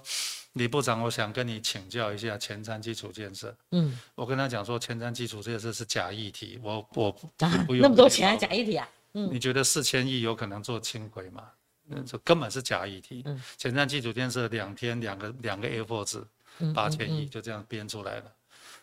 [0.54, 3.56] 李部长，我想跟你请教一下前瞻基础建设。
[3.72, 8.88] 嗯我跟他讲说，前瞻基础建设是假议题，我我不用那么多钱假议题啊？
[9.14, 11.44] 嗯你觉得四千亿有可能做轻轨吗？
[11.90, 13.42] 嗯，这根本是假议题嗯。
[13.58, 16.28] 前瞻基础建设两天两个两个 A4 字，
[16.60, 18.32] 嗯八千亿就这样编出来了。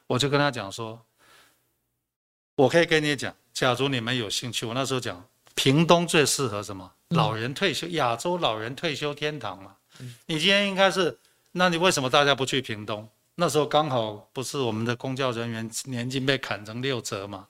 [0.07, 1.01] 我就跟他讲说，
[2.57, 6.93] 我可以跟你讲，假如你们有兴趣，我那时候讲，屏东最适合什么？
[7.11, 9.77] 嗯老人退休，亚洲老人退休天堂嘛。
[10.27, 11.19] 你今天应该是，
[11.53, 13.09] 那你为什么大家不去屏东？
[13.37, 17.47] 那时候刚好不是我们的公教人员年金被砍成六折嘛。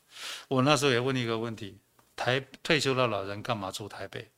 [0.49, 1.77] 我那时候也问一个问题：
[2.15, 4.29] 台退休的老人干嘛住台北？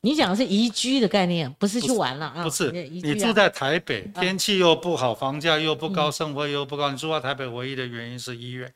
[0.00, 2.44] 你讲的是宜居的概念，不是去玩了啊？
[2.44, 8.72] 不是，你住在台北，啊天气又不好，房价又不高，生活又不高，你住在台北唯一的原因是医院。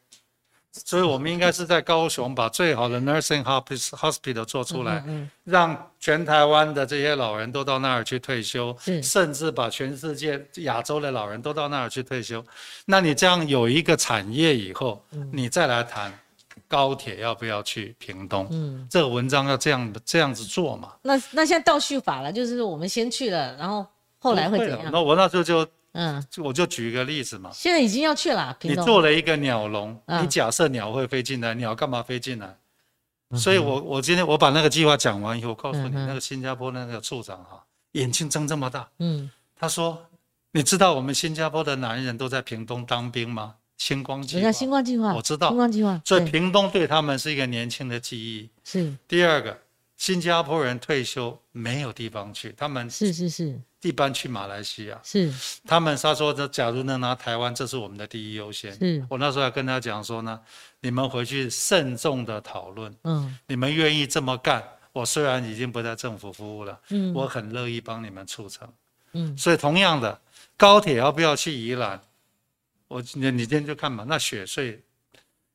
[0.72, 12.42] 所以我们应该是在高雄把最好的 nursing hospital 做出来，嗯让全台湾的这些老人都到那儿去退休，甚至把全世界亚洲的老人都到那儿去退休。
[12.86, 16.12] 那你这样有一个产业以后，你再来谈
[16.66, 20.94] 高铁要不要去屏东，嗯，这个文章要这样这样子做嘛？
[21.02, 23.86] 那那现在倒叙法了，就是我们先去了，然后
[24.18, 24.90] 后来会怎样？
[24.90, 28.74] 那我那时候就嗯，就我就举一个例子嘛，现在已经要去了，你。
[28.76, 30.22] 做了一个鸟笼，嗯。
[30.22, 32.56] 你假设鸟会飞进来，鸟干嘛飞进来？
[33.36, 39.30] 所以我我今天我把那个计划讲完以后，我告诉你，那个新加坡那个处长哈，眼睛睁这么大，嗯。
[39.58, 40.06] 他说
[40.52, 43.54] ：“你知道我们新加坡的男人都在屏东当兵吗？
[43.78, 44.42] 星光计划。
[44.42, 45.48] 人家，星光计划，我知道。
[45.48, 48.50] 星光计划，所以屏东对他们是一个年轻的记忆。
[48.64, 48.92] 是。
[49.06, 49.56] 第二个，
[49.96, 54.98] 新加坡人退休没有地方去，他们是是是一般去马来西亚。
[55.04, 55.32] 是
[55.66, 58.76] 他们他说，这假如能拿台湾，这是我们的第一优先。
[58.80, 60.40] 嗯，我那时候还跟他讲说呢，
[60.80, 64.62] 你们回去慎重的讨论，嗯你们愿意这么干，
[64.92, 68.68] 我虽然已经不在政府服务了，嗯我很乐意帮你们促成。
[69.12, 70.20] 嗯所以同样的，
[70.56, 72.00] 高铁要不要去宜兰？
[72.88, 74.78] 我你你今天就看吧，那雪隧，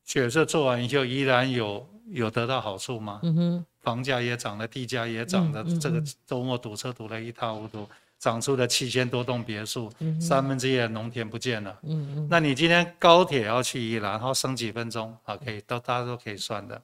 [0.04, 3.20] 雪隧做完以后，宜兰有有得到好处吗？
[3.22, 7.88] 嗯哼房价也涨了，地价也涨了，嗯嗯这个嗯周末堵车堵了一塌糊涂，
[8.18, 11.78] 长出了七千多栋别墅，嗯三分之一的农田不见了。
[11.84, 15.36] 嗯嗯那你今天高铁要去宜兰，然后省几分钟啊？
[15.36, 16.82] 可以，都大家都可以算的。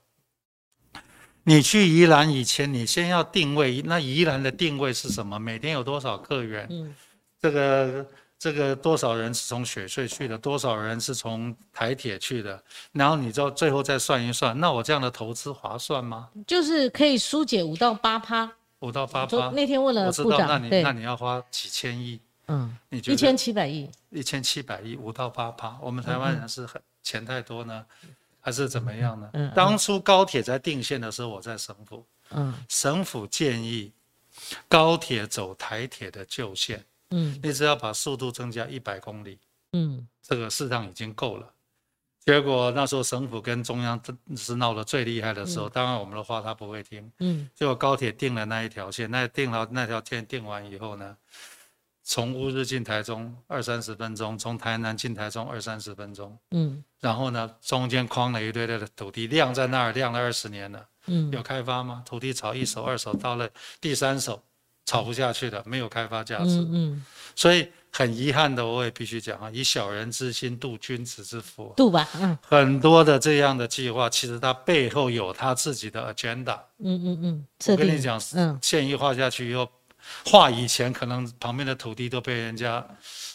[1.43, 5.39] 你去宜兰以前，你先要定位，那宜兰的定位是什么？
[5.39, 6.67] 每天有多少客源？
[6.71, 6.95] 嗯
[7.41, 8.07] 这个
[8.39, 12.63] 这个多少人是从雪隧去的，多少人是从台铁去的，
[12.93, 16.31] 然后你就最后再算一算，那我这样的投资划算吗？
[16.47, 18.51] 就是可以疏解五到八趴。
[18.85, 22.21] 五到八就趴，那天问了我知道，那部长，对你那，你要花几千亿？
[22.47, 27.87] 嗯，你觉得一千七百亿，一千七百亿，五到八趴，我们台湾人是很钱太多呢，
[28.41, 29.31] 还是怎么样呢？
[29.33, 29.53] 嗯嗯。
[29.55, 32.53] 当初高铁在定线的时候，我在省府，嗯。
[32.69, 33.91] 省府建议
[34.69, 37.41] 高铁走台铁的旧线，嗯。
[37.43, 39.39] 你只要把速度增加一百公里，
[39.73, 40.07] 嗯。
[40.23, 41.51] 这个事实上已经够了。
[42.25, 47.13] 结果那时候省府跟中央真是闹得最厉害的时候，当然我们的话他不会听。
[47.19, 47.49] 嗯。
[47.55, 51.17] 结果高铁定了那一条线，那定了那条线定完以后呢，
[52.03, 56.83] 从乌日进台中二三十分钟，从台南进台中二三十分钟，嗯。
[57.01, 61.31] 然后呢中间框了一堆堆的土地，晾在那儿晾了二十年了，嗯。
[61.31, 62.03] 有开发吗？
[62.07, 63.47] 土地炒一手二手，到了
[63.83, 64.43] 第三手
[64.87, 67.05] 炒不下去的，没有开发价值，嗯嗯，
[67.35, 71.73] 所以很遗憾的，我也必须讲啊，以小人之心度君子之腹。
[71.77, 76.59] 度吧，嗯很多的这样的计划，其实它背后有他自己的 agenda。
[76.79, 79.69] 嗯嗯嗯，我跟你讲，嗯现役画下去以后，
[80.27, 82.87] 画以前可能旁边的土地都被人家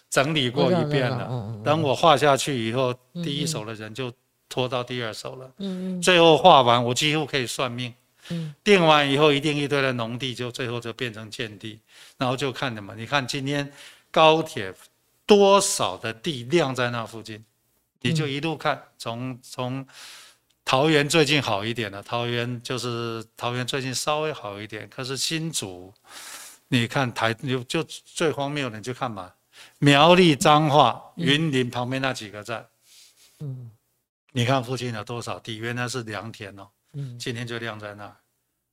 [0.10, 1.16] 整理过一遍了。
[1.16, 2.94] 我知道嗯嗯等我画下去以后，
[3.24, 4.14] 第一手的人就
[4.48, 5.50] 拖到第二手了。
[5.58, 7.92] 嗯嗯最后画完，我几乎可以算命。
[8.30, 8.54] 嗯。
[8.64, 11.80] 定完以后，一定一堆的农地就最后就变成建地，
[12.18, 13.72] 然后就看什么，你看今天
[14.12, 14.74] 高铁
[15.26, 17.44] 多少的地量在那附近，
[18.02, 19.86] 你就一路看，从从
[20.66, 25.94] 桃园最近好一点了，桃园就是桃园最近稍微好一点，可是新竹，
[26.68, 29.34] 你看台就就最荒谬的你就看嘛，
[29.80, 32.68] 苗栗彰化云林旁边那几个站，
[33.40, 33.72] 嗯。
[34.32, 36.68] 你看附近有多少地，原来是良田哦。
[36.94, 38.16] 嗯今天就晾在那儿。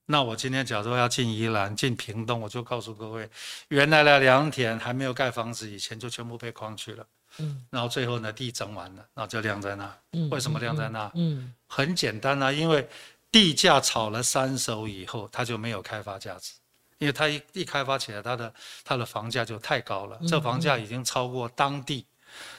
[0.08, 3.28] 那我今天假如要进宜兰、进屏东，我就告诉各位，
[3.68, 7.06] 原来的良田还没有盖房子以前就全部被框去了。
[7.38, 9.98] 嗯然后最后呢，地整完了，然后就晾在那儿。
[10.12, 11.10] 嗯，为什么晾在那儿？
[11.14, 12.88] 嗯很简单啊，因为
[13.32, 16.54] 地价炒了三手以后，它就没有开发价值，
[16.98, 18.54] 因为它一一开发起来，它的
[18.84, 22.06] 它的房价就太高了，这房价已经超过当地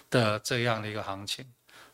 [0.09, 1.45] 的这样的一个行情。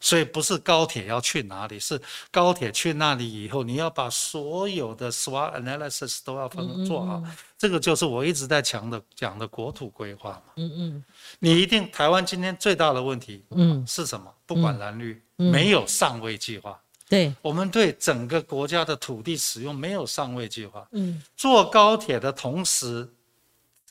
[0.03, 1.99] 所以不是高铁要去哪里，是
[2.29, 7.23] 高铁去那里以后，你要把所有的 SWOT analysis 都要分做好。
[7.57, 10.43] 这个就是我一直在强的讲的国土规划嘛。
[10.57, 11.03] 嗯嗯
[11.39, 14.29] 你一定台湾今天最大的问题嗯，是什么？
[14.45, 16.77] 不管蓝绿，没有上位计划。
[17.07, 20.85] 对，我们对整个国家的土地使用没有上位计划。
[20.91, 23.09] 嗯坐高铁的同时，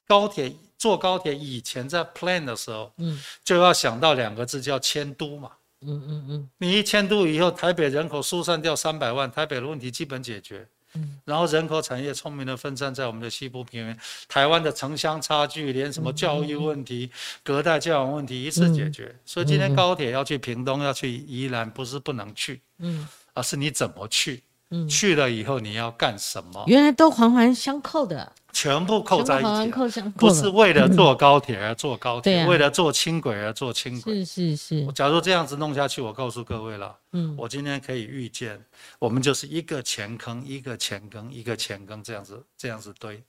[0.06, 5.50] 高铁坐高铁以前在 plan 的时候，嗯就要想到两个字叫迁都嘛。
[5.84, 6.50] 嗯嗯嗯。
[6.58, 10.66] 你一迁都以后，台北人口疏散掉三百万，台北的问题基本解决。
[10.94, 11.18] 嗯。
[11.24, 17.10] 然后人口产业聪明的分散在我们的西部平原，台湾的城乡差距，连什么教育问题、
[17.42, 19.14] 隔代教养问题一次解决。
[19.24, 23.08] 所以今天高铁要去屏东，要去宜兰，不是不能去，嗯。
[23.34, 24.42] 而是你怎么去，
[24.72, 29.68] 嗯，去了以后你要干什么，原来都环环相扣的，全部扣在一起了。
[29.68, 34.24] 扣相扣不是，为了坐高铁而坐高铁，为了坐轻轨而坐轻轨。
[34.24, 37.34] 是是是，假如这样子弄下去，我告诉各位了，嗯。
[37.36, 38.58] 我今天可以预见，
[38.98, 43.22] 我们就是一个钱坑，一个钱坑，一个钱坑，这样子这样子堆。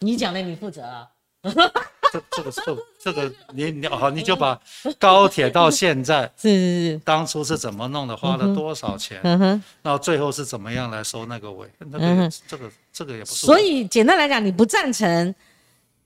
[0.00, 1.06] 你讲的你负责啊，
[2.12, 4.60] 这这个这这个你你好，你就把
[4.98, 13.46] 高铁到现在 是是是，当初是怎么弄的，花了多少钱，嗯哼，然后最后是怎么样来收那个尾，那个这个这个也不是。
[13.46, 15.34] 所以简单来讲，你不赞成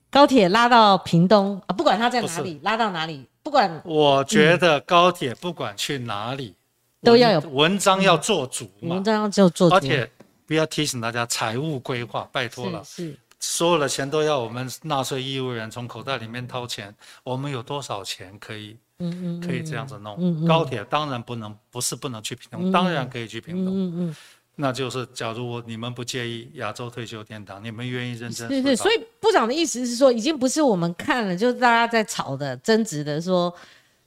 [0.09, 6.53] 高铁拉到屏东啊，不管它在哪里，拉到哪里，不管我觉得高铁不管去哪里，
[7.01, 8.89] 都要有文文章要做足嘛。
[8.89, 10.09] 我们，这样就做足，而且
[10.47, 12.81] 不要提醒大家财务规划，拜托了。
[12.85, 16.93] 是是，所有的钱都要我们纳税义务人从口袋里面掏钱，
[17.23, 20.15] 我们有多少钱可以嗯嗯，可以这样子弄？
[20.19, 23.73] 嗯嗯高铁当然不能，不是不能去平东，当然可以去平东。
[23.73, 24.15] 嗯嗯
[24.55, 33.53] 那就是假如我你们不介意亚洲退休天堂，你们愿意认真对对，所以部长的意思是说，已经不是我们看了，就是大家在吵的、争执的说。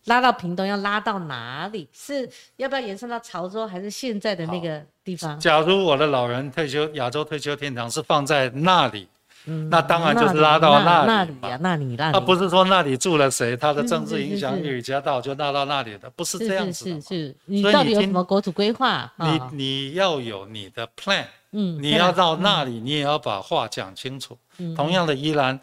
[0.04, 1.86] 拉到屏东要拉到哪里？
[1.92, 2.26] 是
[2.56, 5.38] 要不要延伸到潮州，还是现在的那个地方？
[5.38, 9.06] 假如我的老人退休，亚洲退休天堂是放在那里，
[9.46, 12.12] 嗯那当然就是拉到那那里那里啊，那里那里。
[12.12, 17.00] 他不是说那里住了谁，他的政治影响是力与加大，就拉到那里的，不是这样子的。
[17.00, 19.10] 是是是，你到底有所以你听什么国土规划？
[19.16, 24.36] 你啊你要有你的 plan，嗯你要到那里，你也要把话讲清楚。
[24.58, 25.58] 嗯同样的，宜兰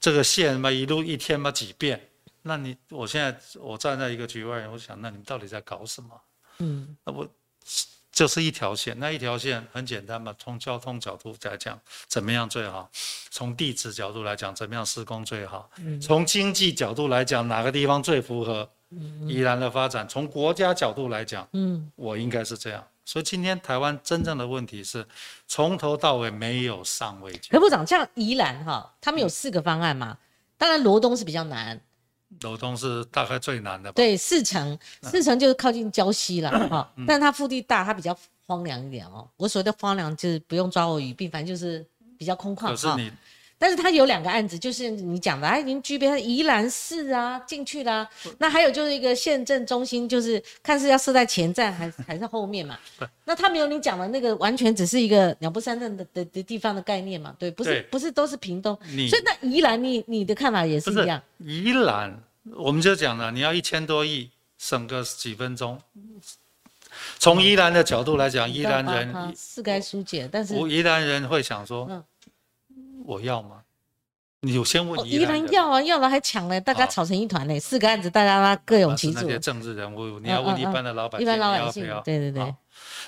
[0.00, 2.00] 这个线嘛，一路一天嘛几遍，
[2.42, 6.08] 那你我现在我站在一个局外人，我想，那你们到底在搞什么？
[6.58, 7.26] 嗯那我
[8.16, 12.90] 就是一条线，那一条线很简单嘛，从交通角度来讲，怎么样最好？
[13.28, 15.68] 从地质角度来讲，怎么样施工最好？
[15.80, 18.66] 嗯从经济角度来讲，哪个地方最符合
[19.28, 20.08] 宜兰的发展？
[20.08, 22.82] 从国家角度来讲，嗯我应该是这样。
[23.04, 25.06] 所以今天台湾真正的问题是，
[25.46, 27.50] 从头到尾没有上位解。
[27.50, 30.16] 何部长，像宜兰哈，他们有四个方案嘛，
[30.56, 31.78] 当然罗东是比较难，
[32.42, 33.94] 楼东是大概最难的吧？
[33.96, 38.16] 对，四城，四城就是靠近礁溪了 哈，嗯但它腹地大，它比较
[38.46, 39.28] 荒凉一点哦。
[39.36, 41.84] 我所谓的荒凉就是不用抓我鱼病，反正就是
[42.18, 42.68] 比较空旷哈。
[42.70, 43.10] 可是你
[43.58, 48.06] 但是它有两个案子，就是你讲的，它已经具备它宜兰市啊进去啦、
[48.38, 52.78] 那还有就是一个县政中心，就是看是要设在前站还是 还是后面嘛。
[53.24, 57.34] 那他没有你讲的那个，完全只是一个鸟不山镇的的的地方的概念嘛？
[57.38, 58.78] 对，不是不是都是屏东，
[59.08, 61.20] 所以那宜兰你你的看法也是一样。
[61.38, 62.22] 宜兰，
[62.54, 65.80] 我们就讲了，你要一千多亿，省个几分钟。
[67.18, 72.02] 从宜兰的角度来讲，宜兰人，是该疏解，但是宜兰人会想说嗯，
[73.06, 73.62] 我要吗？
[74.40, 75.50] 你有先哦问宜兰人。
[75.52, 82.42] 要啊要了还抢了，大家吵成一团呢，四个案子大家各有其那，些政治人物，你要问一般的老百姓，一般老百要不要？，对对对。
[82.42, 82.54] 好，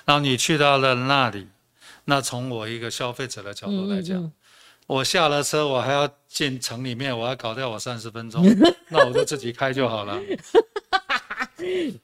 [0.06, 1.46] 然后你去到了那里，
[2.06, 4.32] 那从我一个消费者的角度来讲，嗯。
[4.86, 8.42] 我下了车，我还要进城里面，我要搞掉我三十分钟，
[8.88, 10.18] 那我就自己开就好了，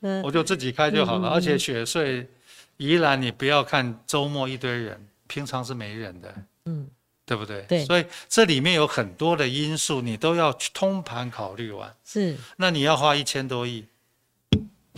[0.02, 0.22] 嗯。
[0.22, 1.30] 我就自己开就好了。
[1.30, 2.28] 而且雪穗
[2.76, 6.34] 宜兰，你不要看周末一堆人，平常是没人的，
[6.66, 6.86] 嗯，
[7.26, 7.62] 对不对？
[7.68, 7.84] 对。
[7.84, 11.94] 所以这里面有很多的因素，你都要去通盘考虑完。
[12.04, 12.36] 是。
[12.56, 13.84] 那你要花一千多亿，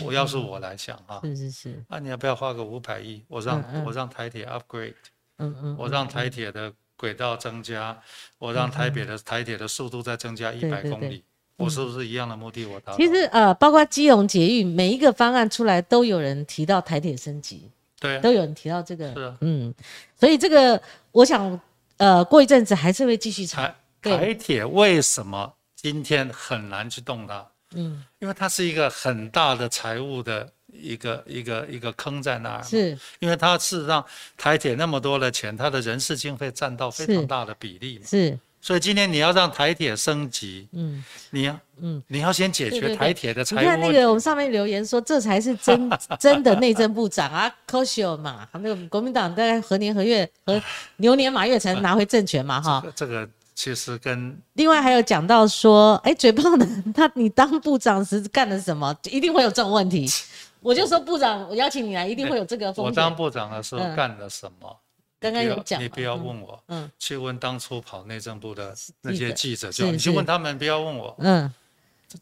[0.04, 3.22] 我要是我来想啊，是是是，那你要不要花个五百亿？
[3.28, 4.92] 我让、我让台铁 upgrade，
[5.38, 7.98] 嗯嗯，我让台铁的轨道增加，
[8.38, 11.24] 我让台北的台铁的速度再增加一百公里，
[11.56, 12.66] 我是不是一样的目的？
[12.66, 12.98] 我达到？
[12.98, 19.74] 其实呃，包括基隆捷运每一个方案出来，都有人提到台铁升级，对啊，都有人提到这个，是啊，嗯，
[20.18, 20.80] 所以这个
[21.12, 21.58] 我想
[21.98, 23.62] 呃，过一阵子还是会继续炒，
[24.02, 27.46] 台铁为什么今天很难去动它？
[27.74, 32.96] 嗯，因为它是一个很大的财务的一个一个一个坑在那儿，是。
[33.18, 34.04] 因为它事实上
[34.36, 42.02] 台铁那么多的钱，它的人事经费占到非常大的比例嘛，是，所以今天你要让台铁升级，嗯你要嗯。
[42.08, 44.20] 你要先解决台铁的你财务问看那个，我们。
[44.20, 45.88] 上面留言说，这才是真
[46.18, 50.60] 真的内政部长啊 c o s i o 嘛，那个国民党大概何年何月和
[50.98, 52.84] 牛年马月才能拿回政权嘛，哈。
[52.96, 58.92] 这个其实跟另外还有讲到说，哎，嘴炮的他，你当部长时干了什么？
[59.04, 60.10] 一定会有这种问题。
[60.60, 62.86] 我就说部长，我邀请你来，一定会有这个风险。
[62.86, 64.76] 我当部长的时候嗯干了什么？
[65.18, 71.14] 刚刚有讲，你不要嗯问我，嗯去问当初跑内政部的那些记者就好，你去问他们，不要问我。
[71.18, 71.52] 嗯，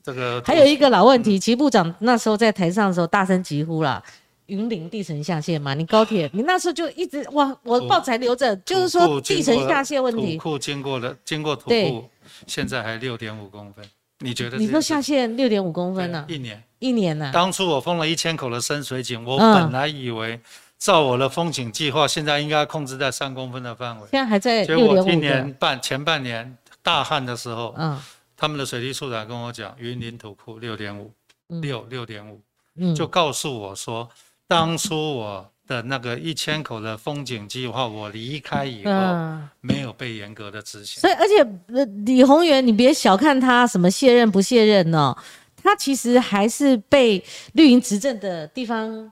[0.03, 4.03] 这个还有一个老问题，其实部长那时候在台上的时候大声疾呼啦。
[4.47, 10.51] 云林地层下陷嘛，你高铁，你那时候就一直哇，我报纸还留着，就是说地层下陷问题土。
[10.51, 12.07] 库经过了，经过土对库，
[12.47, 13.83] 现在还六点五公分，
[14.19, 16.63] 你觉得你说下陷六点五公分呢、对一年？
[16.79, 20.39] 一年呢、当初我封了一千口的深水井，我嗯本来以为
[20.85, 24.07] 照我的风景计划，现在应该控制在三公分的范围。
[24.11, 27.99] 现在还在结果今六点五的，年半前半年大旱的时候，嗯。
[28.37, 31.11] 他们的水利处长跟我讲，云林土库六点五，
[31.49, 31.63] 嗯。
[31.63, 32.39] 六六点五，
[32.77, 34.07] 嗯，就告诉我说，
[34.47, 41.01] 当初我的那个一千口的风景计划，我离开以后嗯，没有被严格的执行。
[41.01, 41.39] 所以而且
[41.75, 45.17] 呃李宏源，你别小看他什么卸任不卸任哦，
[45.63, 47.25] 他其实还是被
[47.55, 49.11] 绿营执政的地方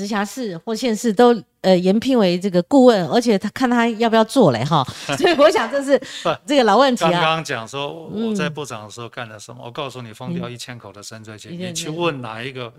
[0.00, 4.82] 直辖市或县市都呃延聘为这个顾问，而且他看他要不要做嘞哈，
[5.18, 6.00] 所以我想这是
[6.46, 7.10] 这个老问题啊。
[7.10, 12.72] 刚刚讲说嗯我在部长的时候干了什么，我告诉你，封掉一千口的深水井，嗯你去问哪一个。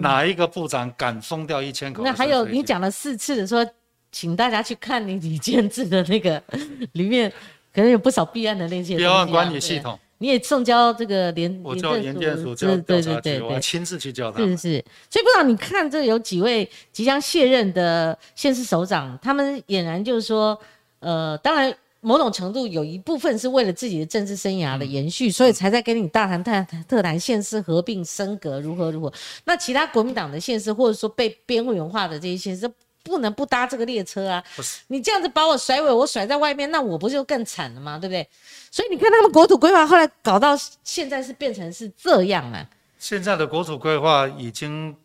[0.00, 2.16] 哪一个部长敢封掉一千口的那？
[2.16, 3.66] 还有你讲了四次的说，
[4.10, 6.42] 请大家去看你李建志的那个
[6.92, 7.30] 里面，
[7.74, 20.56] 可能有不少弊案的那些东西啊标案管理系统，你也送交这个联我叫廉严建署对查局，对对对我还亲自去叫他是，所以部长，你看这有几位即将卸任的县市首长，他们俨然就是说，
[21.00, 29.12] 呃，当然某种程度有一部分是为了自己的政治生涯的延续，所以才在跟你大谈特特谈县市合并升格如何如何。
[29.44, 32.70] 那其他国民党的县市，或者说被边缘化的这些县市，
[33.02, 34.44] 不能不搭这个列车啊！
[34.56, 37.98] 不是你这样子把我甩尾，我甩在外面，那我不就更惨了吗？
[37.98, 38.28] 对不对？
[38.70, 42.66] 所以你看他们国土规划后来搞到现在是变成是这样啊，
[42.98, 44.96] 现在的国土规划已经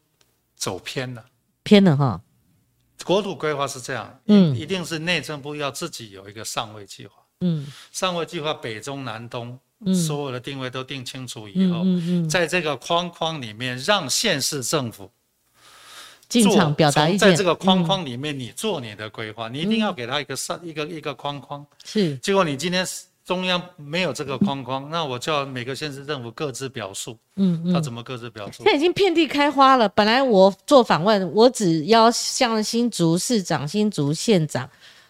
[0.56, 1.26] 走偏了。
[1.64, 2.22] 偏了哈。
[3.04, 15.12] 国土规划是这样，嗯一定是内政部要自己有一个上位计划，嗯上位计划北中南东，嗯所有的定位都定清楚以嗯后，嗯嗯，在这个框框里面，让县市政府
[16.30, 21.66] 进场表达意见，在这个框框里面，你做你的规划，你一定要给他一个上一个一个框框。
[21.84, 22.86] 是，结果你今天
[23.26, 27.18] 中央没有这个框框，那我叫每个县市政府各自表述。
[27.36, 28.64] 嗯嗯，他怎么各自表述？
[28.64, 29.88] 现在已经遍地开花了。
[29.90, 34.70] 本来我做访问，我只要向新竹市长、新竹县长。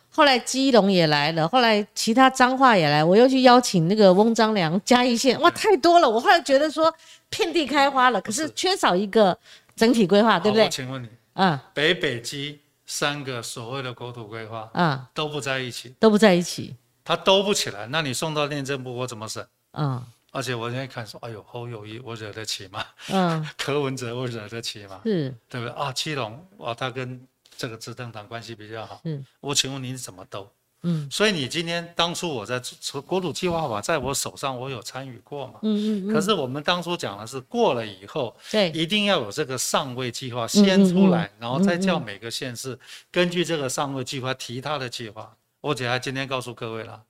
[0.09, 6.09] 后来基隆也来了，后来其他彰化也来，我又去邀请那个翁章良嘉义县，哇，太多了。
[6.09, 6.91] 我后来觉得说
[7.29, 9.37] 遍地开花了，可是缺少一个
[9.77, 10.65] 整体规划，对不对？
[10.65, 16.75] 我请问你，嗯，北北基三个所谓的国土规划，嗯，都不在一起，都不在一起，
[17.05, 17.87] 它都不起来。
[17.87, 19.47] 那你送到内政部，我怎么审？
[19.73, 22.83] 嗯，而且我现在看说，哎呦，侯友谊，我惹得起吗？
[23.09, 24.99] 嗯， 柯文哲，我惹得起吗？
[25.05, 25.73] 是，对不对？
[25.75, 27.25] 啊，七龙，哇，他跟。
[27.59, 30.47] 这个执政党关系比较好，嗯，我请问您怎么斗？
[30.83, 32.61] 嗯，所以你今天当初我在
[33.05, 35.59] 国土计划法在我手上，我有参与过嘛？
[35.63, 36.13] 嗯嗯嗯。
[36.13, 42.77] 可是我们当初讲的是过了以后，对，一定要有这个上位计划先出来，然后再叫每个县市
[43.11, 45.35] 根据这个上位计划提他的计划。
[45.61, 47.01] 我姐还今天告诉各位了，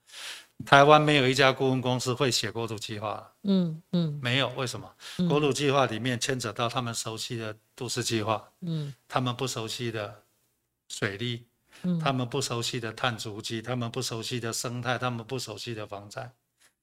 [0.65, 4.89] 台湾没有一家顾问公司会写国土计划嗯嗯，没有，为什么？
[5.28, 10.24] 国土计划里面牵扯到他们熟悉的都市计划，嗯，他们不熟悉的。
[10.89, 11.45] 水利，
[12.03, 16.32] 他们不熟悉的碳足迹，他们不熟悉的生态，他们不熟悉的防灾。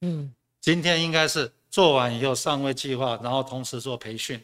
[0.01, 4.41] 嗯，今天应该是做完以后上位计划，然后同时做培训，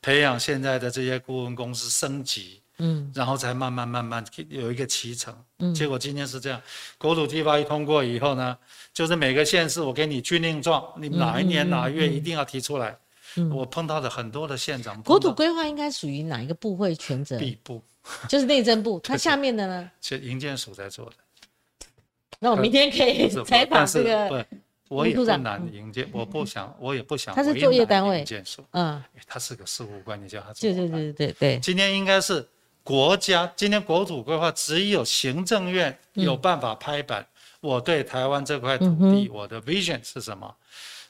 [0.00, 2.60] 培养现在的这些顾问公司升级。
[2.78, 5.32] 嗯，然后才慢慢慢慢有一个脐橙。
[5.58, 6.60] 嗯，结果今天是这样，
[6.96, 8.56] 国土计划一通过以后呢，
[8.94, 12.98] 就是每个县市我给你军令状，你哪一年哪月一定要提出来。
[13.36, 15.02] 嗯，我碰到的很多的县长。
[15.02, 17.38] 国土规划应该属于哪一个部会权责？
[17.38, 17.82] 地部。
[18.28, 19.90] 就是内政部， 它下面的呢？
[20.02, 21.12] 是营建署在做的。
[22.40, 24.46] 那我明天可以采访这个。
[24.88, 27.34] 我也不难营建，我不想，我也不想。
[27.34, 28.18] 他是作业单位。
[28.18, 30.60] 营建署，嗯，他是个事务官，你叫他做。
[30.60, 31.58] 对对对对对。
[31.60, 32.46] 今天应该是
[32.82, 37.26] 国家，今天国土规划只有行政院有办法拍板。
[37.60, 40.54] 我对台湾这块土地，我的 vision 是什么？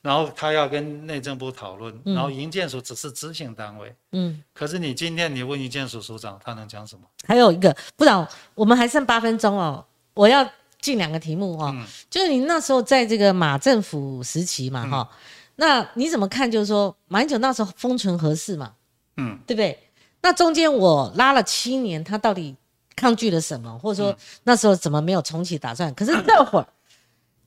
[0.03, 3.95] 然后他要跟内政部讨论，然后营建署只是执行单位。
[4.11, 7.03] 嗯，可是你今天你问营建署署长，他能讲什么？
[7.25, 9.85] 还有一个，不然我们还剩八分钟哦，
[10.15, 10.45] 我要
[10.81, 11.71] 进两个题目哈。
[11.73, 11.87] 嗯。
[12.11, 15.09] 就是你那时候在这个马政府时期嘛哈，
[15.55, 16.51] 那你怎么看？
[16.51, 18.73] 就是说马英九那时候封存合适嘛？
[19.19, 19.79] 嗯，对不对？
[20.21, 22.57] 那中间我拉了七年，他到底
[22.97, 23.79] 抗拒了什么？
[23.79, 25.95] 或者说那时候怎么没有重启打算？
[25.95, 26.67] 可是这会儿。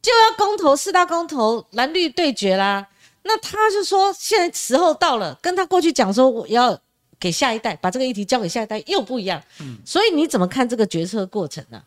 [0.05, 2.85] 就要公投四大公投蓝绿对决啦，
[3.23, 6.79] 那他就说现在时候到了，跟他过去讲说我要
[7.19, 11.81] 给下一代把这个议题交给下一代又不一样，嗯，所以你怎么看这个决策过程呢？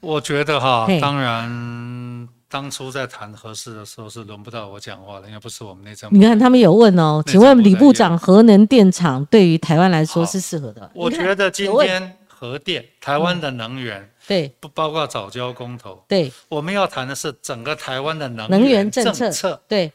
[0.00, 6.12] 我觉得哈，当然当初在谈合适的时候是轮不到我讲话的，应该不是我们那张。
[6.12, 10.90] 你看他们有问哦，请问李部长，核能电厂对于台湾来说是适合的？
[10.92, 14.10] 我觉得今天核电，台湾的能源。
[14.30, 16.04] 对，不包括早教公投。
[16.06, 19.60] 对，我们要谈的是整个台湾的能源政策。
[19.66, 19.90] 对，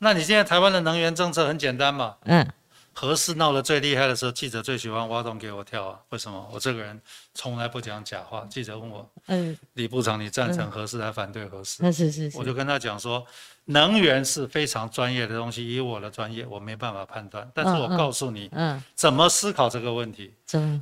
[0.00, 2.16] 那你现在台湾的能源政策很简单嘛？
[2.24, 2.46] 嗯，
[2.92, 5.98] 核事闹得最厉害的时候，记者最喜欢挖洞给我跳啊？
[6.10, 6.50] 为什么？
[6.52, 7.00] 我这个人
[7.32, 8.46] 从来不讲假话。
[8.50, 11.78] 记者问我，嗯，李部长，你赞成核事还反对核事？
[11.80, 13.26] 那是是是，我就跟他讲说。
[13.70, 17.46] 能源是非常专业的东西，以我的专业，我没办法判断。
[17.52, 20.32] 但是我告诉你，嗯，怎么思考这个问题。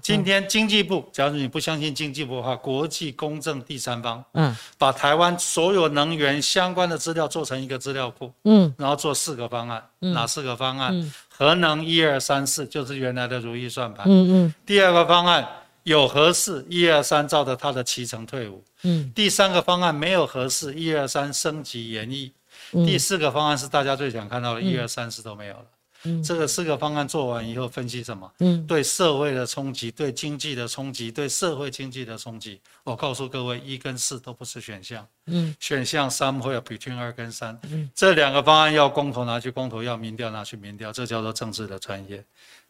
[0.01, 11.12] 今天经济部，假如你不相信经济部的话，国际公正第三方，嗯，把台湾所有能源相关的资料做成一个资料库，嗯，然后做四个方案，哪四个方案？
[11.28, 14.55] 核能一二三四就是原来的如意算盘，嗯嗯。
[14.64, 15.45] 第二个方案
[15.82, 19.11] 有合适一二三，照着它的七成退伍，嗯。
[19.12, 22.30] 第三个方案没有合适一二三升级演绎。
[22.73, 25.64] 第四个方案是大家最想看到的，一二三四都没有了。
[26.05, 28.31] 嗯，这个四个方案做完以后，分析什么？
[28.41, 32.61] 嗯，对社会的冲击，对经济的冲击，对社会经济的冲击。
[32.85, 35.05] 我告诉各位，一跟四都不是选项。
[35.27, 37.59] 嗯，选项三会有 between 二跟三。
[37.71, 42.23] 嗯，这两个方案要公投拿去公投，要民调拿去民调，这叫做政治的专业。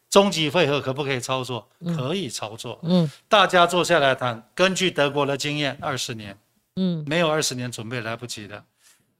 [0.09, 1.67] 终极配合可不可以操作？
[1.97, 2.79] 可以操作。
[2.83, 6.35] 嗯，大家坐下来谈，根据德国的经验，二十年。
[6.77, 8.63] 嗯，没有二十年准备来不及的。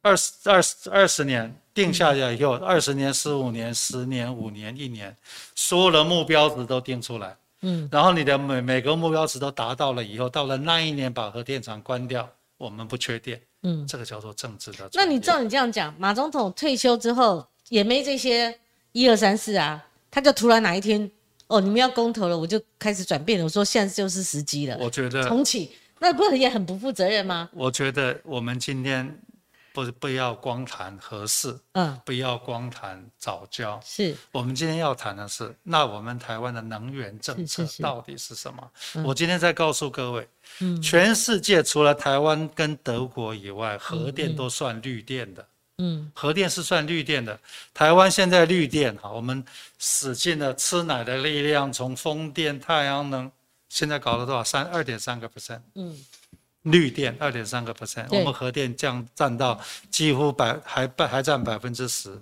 [0.07, 5.13] 二十二十二十年定下来以后，二十年、十五年、十年、五年、一年，
[5.53, 7.35] 所有的目标值都定出来。
[7.61, 13.41] 嗯，然后你的每每个目标值都达到了以后，到了那一年把核电厂关掉，我们不缺电。
[13.63, 14.89] 嗯，这个叫做政治的。
[14.93, 18.57] 那你照你这样讲，马总统退休之后也没这些
[18.93, 21.11] 一二三四啊，他就突然哪一天
[21.47, 24.77] 哦，你们要公投了，我就开始转变了，我说现在就是时机了。
[24.79, 27.49] 我觉得重启，那不是也很不负责任吗？
[27.53, 29.19] 我觉得我们今天。
[29.77, 33.79] 不不要光谈合适，嗯，不要光谈早教。
[33.85, 38.71] 是，我们今天要谈的是，那我们台湾的能源政策到底是什么？
[38.95, 40.27] 嗯我今天再告诉各位，
[40.61, 45.45] 嗯全世界除了台湾跟德国以外，核电都算绿电的。
[45.77, 47.39] 嗯核电是算绿电的，
[47.71, 49.45] 台湾现在绿电哈，我们
[49.77, 53.31] 使尽了吃奶的力量，从风电、太阳能，
[53.69, 54.43] 现在搞了多少？
[54.43, 55.95] 三二点三个 percent 嗯，
[56.63, 62.19] 绿电，二点三个 percent，我们核电降占到几乎百还还占百分之十。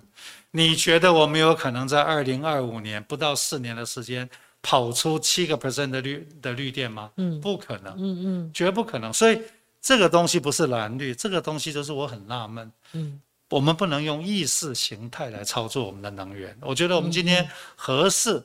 [0.52, 4.28] 你觉得我们有可能在二零二五年不到四年的时间
[4.62, 7.10] 跑出七个 percent 的绿的绿电吗？
[7.16, 9.12] 嗯不可能，嗯嗯绝不可能。
[9.12, 9.40] 所以
[9.80, 12.72] 这个东西不是蓝绿，这个东西就是我很纳闷。
[12.92, 16.56] 嗯我们不能用意识形态来操作我们的能源。
[16.60, 18.42] 我觉得我们今天合适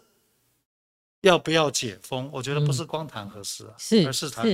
[1.21, 2.29] 要不要解封？
[2.31, 4.45] 我觉得不是光谈合适啊，是而是谈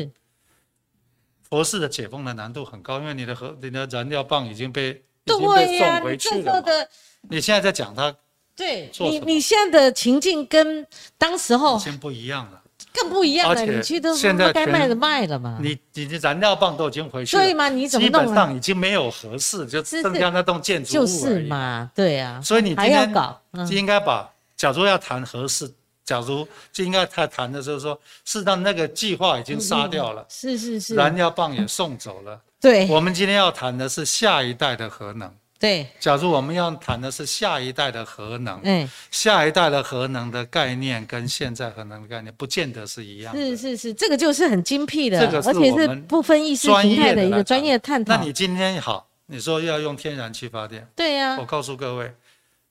[1.50, 4.90] 是，合适的解封的难度很高，因为你的核你的燃料棒已经被
[5.26, 6.90] 已经对被送回去这了
[7.30, 8.16] 你现在在讲它
[8.56, 10.86] 对你你现在的情境跟
[11.18, 12.62] 当时候已经不一样了，
[12.94, 17.70] 更不一样了，你去都现在该卖的卖了嘛，你你的燃料棒都已经回去了，对吗？
[17.70, 18.34] 你怎么基本？
[18.34, 21.40] 上已经没有合适，就是剩下那栋建筑物就是。
[21.42, 25.72] 嘛，对啊，所以你今还要天搞，嗯应该把，假如要谈合适，
[26.08, 32.42] 假如就应该他谈的就是说，是让那个计划已经杀掉了，是是是，燃料棒也送走了。
[32.62, 35.30] 对我们今天要谈的是下一代的核能。
[35.60, 43.40] 对，假如我们要谈的是下一代的核能，嗯，下一代的核能的概念跟现在核能的概念不见得是一样的。
[43.40, 48.16] 是是是，这个就是很精辟的，这个而且是不分意识专形态的一个专业探讨。
[48.16, 52.14] 那你今天好，你说要用天然气发电，对呀我，告诉各位，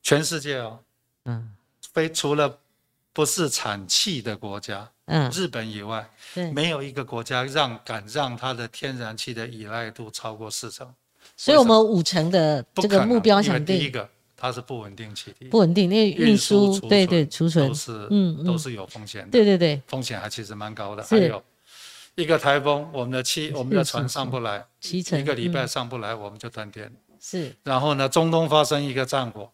[0.03, 0.79] 全世界哦，
[1.25, 1.53] 嗯
[1.93, 2.57] 非除了
[3.17, 10.87] 不是产气的国家，嗯，日本以外，对，没有一个国家让敢让它的天然气的依赖度超过四成，
[11.35, 14.07] 所以我们五成的这个目标想定第一个
[14.37, 17.69] 它是不稳定气体，不稳定，因为运输输、对对储存。
[17.69, 18.45] 都，是嗯嗯。
[18.45, 21.03] 都是有风险的，对对对，风险还其实蛮高的。
[21.03, 21.19] 是。
[21.19, 21.43] 还有
[22.17, 25.69] 一个台风，我们的气我们的船上不来，七成一个礼拜嗯。
[25.69, 26.93] 上不来，我们就断电。
[27.19, 27.57] 是。
[27.63, 29.51] 然后呢，中东发生一个战火，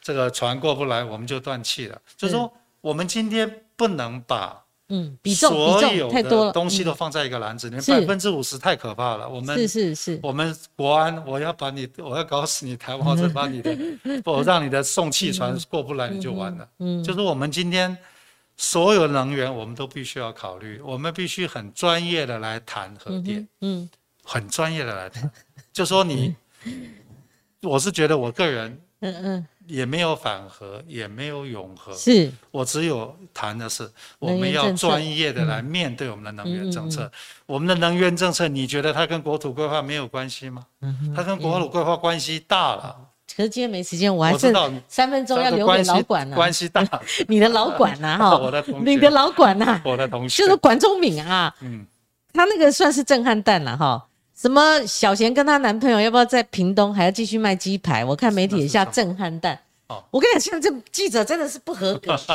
[0.00, 2.00] 这个船过不来，我们就断气了。
[2.16, 2.50] 就是说，
[2.82, 9.26] 我们今天不能把嗯比重所有的东西嗯都放在一个篮子里面，百分之五十太可怕了。
[9.26, 13.74] 我们是是是，我们国安，我要把你，我要搞死你台湾，或者把你的，
[14.26, 16.68] 我让你的送气船过不来，你就完了。
[16.80, 17.96] 嗯就是我们今天
[18.56, 23.88] 所有能源，我们都必须要考虑，我们必须很专业的来谈核电，嗯
[24.24, 25.30] 很专业的来谈。
[25.72, 26.34] 就说你，
[27.62, 31.92] 我是觉得我个人嗯嗯也没有反核，也没有永和。
[31.92, 32.32] 嗯，，是。
[32.50, 33.88] 我只有谈的是
[34.18, 37.12] 我们要专业的来面对我们的能源政嗯策。
[37.46, 40.66] 我们的能源政策，你觉得它跟国土规划没有关系吗？
[40.80, 42.96] 嗯它跟国土规划关系大了。
[43.34, 44.82] 可是今天没时间，我还剩我知道。
[44.88, 46.86] 三分钟要留给老管呢，关系大。
[47.28, 48.90] 你的老管呐 哈，我的同学。
[48.90, 50.42] 你的老管呐，我的同学。
[50.42, 51.86] 就是管中敏啊，嗯，
[52.34, 54.06] 他那个算是震撼弹了哈。
[54.42, 58.04] 什么小贤跟她男朋友要不要在屏东还要继续卖鸡排？
[58.04, 59.54] 我看媒体也下震撼弹。
[59.86, 62.34] 哦我跟你讲，现在这记者真的是不合格， 他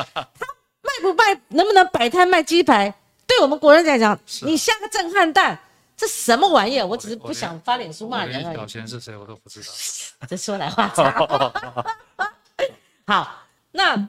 [0.81, 2.93] 卖不卖，能不能摆摊卖鸡排？
[3.27, 5.59] 对我们国人来讲，你下个震撼弹，
[5.97, 6.87] 这什么玩意儿？
[6.87, 8.67] 我只是不想发脸书骂人而已。
[8.69, 9.67] 贤是谁我都不知道。
[10.29, 11.11] 这说来话长。
[13.05, 13.43] 好，
[13.73, 14.07] 那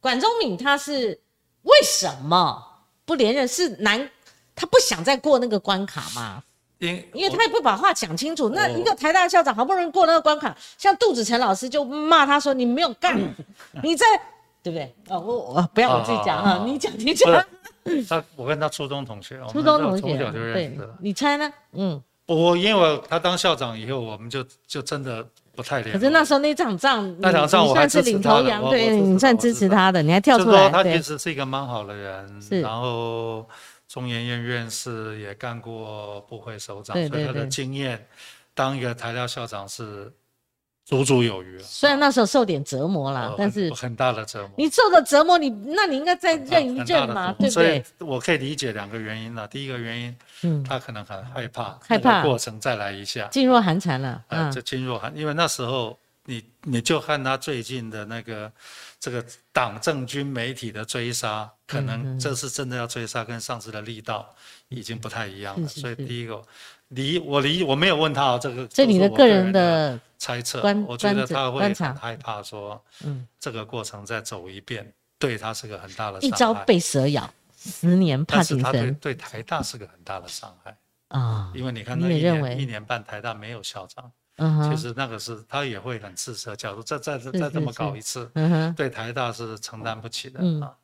[0.00, 1.20] 管中敏他是
[1.60, 2.64] 为什么
[3.04, 3.46] 不连任？
[3.46, 4.08] 是难，
[4.56, 6.42] 他不想再过那个关卡嘛？
[6.78, 8.50] 因因为他也不把话讲清楚。
[8.50, 13.16] 那一个台大校长好不容易过那个关卡，像杜子成老师就骂他说：“你没有干，
[13.82, 14.04] 你在
[14.62, 17.44] 对不对？”哦，我我不要我自己讲啊，好好好你讲你不讲。
[18.08, 21.52] 他，我跟他初中同学， 初中同学从小就认对识了。，你猜呢？
[21.72, 25.98] 嗯，我因为他当校长以后，我们就就真的不太联络。
[25.98, 33.46] 可是那时候那场仗，那场仗我还算是领头羊，对你算支持持他的，你还跳出来，对说他其，实是一个蛮好的人，然后
[33.94, 38.04] 中研院院士也干过部会首长，对所以他的经验
[38.52, 40.12] 当一个台大校长是
[40.84, 41.62] 足足有余了。
[41.62, 47.84] 虽然那时候受点折磨啦呃，但是很很大的折磨，你受的折磨，你那你应该再认一认嘛，对不对？
[48.00, 49.46] 我可以理解两个原因了。
[49.46, 58.50] 第一个原因，嗯，他可能很害怕，害怕那个过程再来一下，噤若寒蝉了，呃，嗯就，噤若寒，因为那时候你你就看他最近的那个
[59.04, 64.34] 这个党政军媒体的追杀，可嗯能这次真的要追杀，跟上次的力道
[64.68, 65.68] 已经不太一样了。
[65.68, 66.42] 所以第一个，
[66.88, 76.36] 离我离我没有问他哦这个，这你的个人的的，猜测，我觉得他会很害怕说嗯，这个过程再走一遍，对他是个很大的一伤害。
[76.38, 80.74] 朝被蛇咬，十年怕但是井绳他对对台大是个很大的伤害，
[81.08, 86.56] 啊，因为你看你那一也认为年一年半台大没有校长，嗯哼，其实那个是他也会很自责。
[86.56, 90.40] 假如再再再是这么搞一次，嗯哼，对台大是承担不起的。
[90.42, 90.60] 嗯。
[90.60, 90.74] 啊。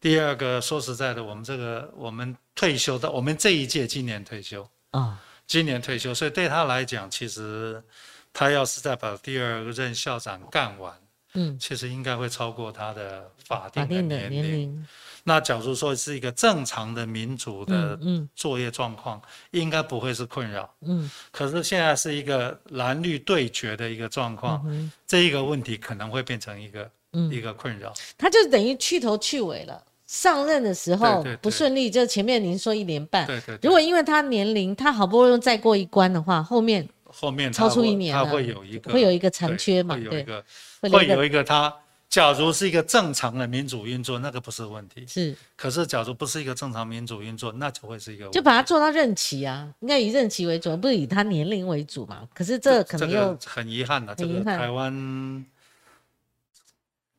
[0.00, 5.16] 第二个，说实在的，我们这个我们退休的，我们这一届今年退休，哦，
[5.46, 7.82] 今年退休，所以对他来讲，其实
[8.30, 10.94] 他要是再把第二任校长干完，
[11.32, 14.86] 嗯，其实应该会超过他的法定的年龄。
[15.26, 17.98] 那假如说是一个正常的民主的
[18.34, 19.18] 作业状况，
[19.52, 20.68] 应该不会是困扰。
[20.82, 27.90] 嗯可是现在是一个蓝绿对决的一个状况，嗯这一个问题可能会变成一个、一嗯，个困扰。
[28.18, 29.82] 他就等于去头去尾了。
[30.06, 40.44] 上任的时候不顺利，就前面您说一年半，对对对如果因为他年龄，他好不容易再过一关的话，后面后面超出一年他会有一个会有一个残缺嘛对会有一个
[40.82, 41.74] 会留一个会有一个它。
[42.14, 45.04] 假如是一个正常的民主运作，那个不是问题。
[45.04, 45.36] 是。
[45.56, 48.38] 可是，假如不是一个正常民主运作，那就会是一个问题。
[48.38, 52.28] 就把它做到任期啊，应该以任期为主，不是以他年龄为主嘛。
[52.32, 55.46] 可是这可能这又个很遗憾的，这个台湾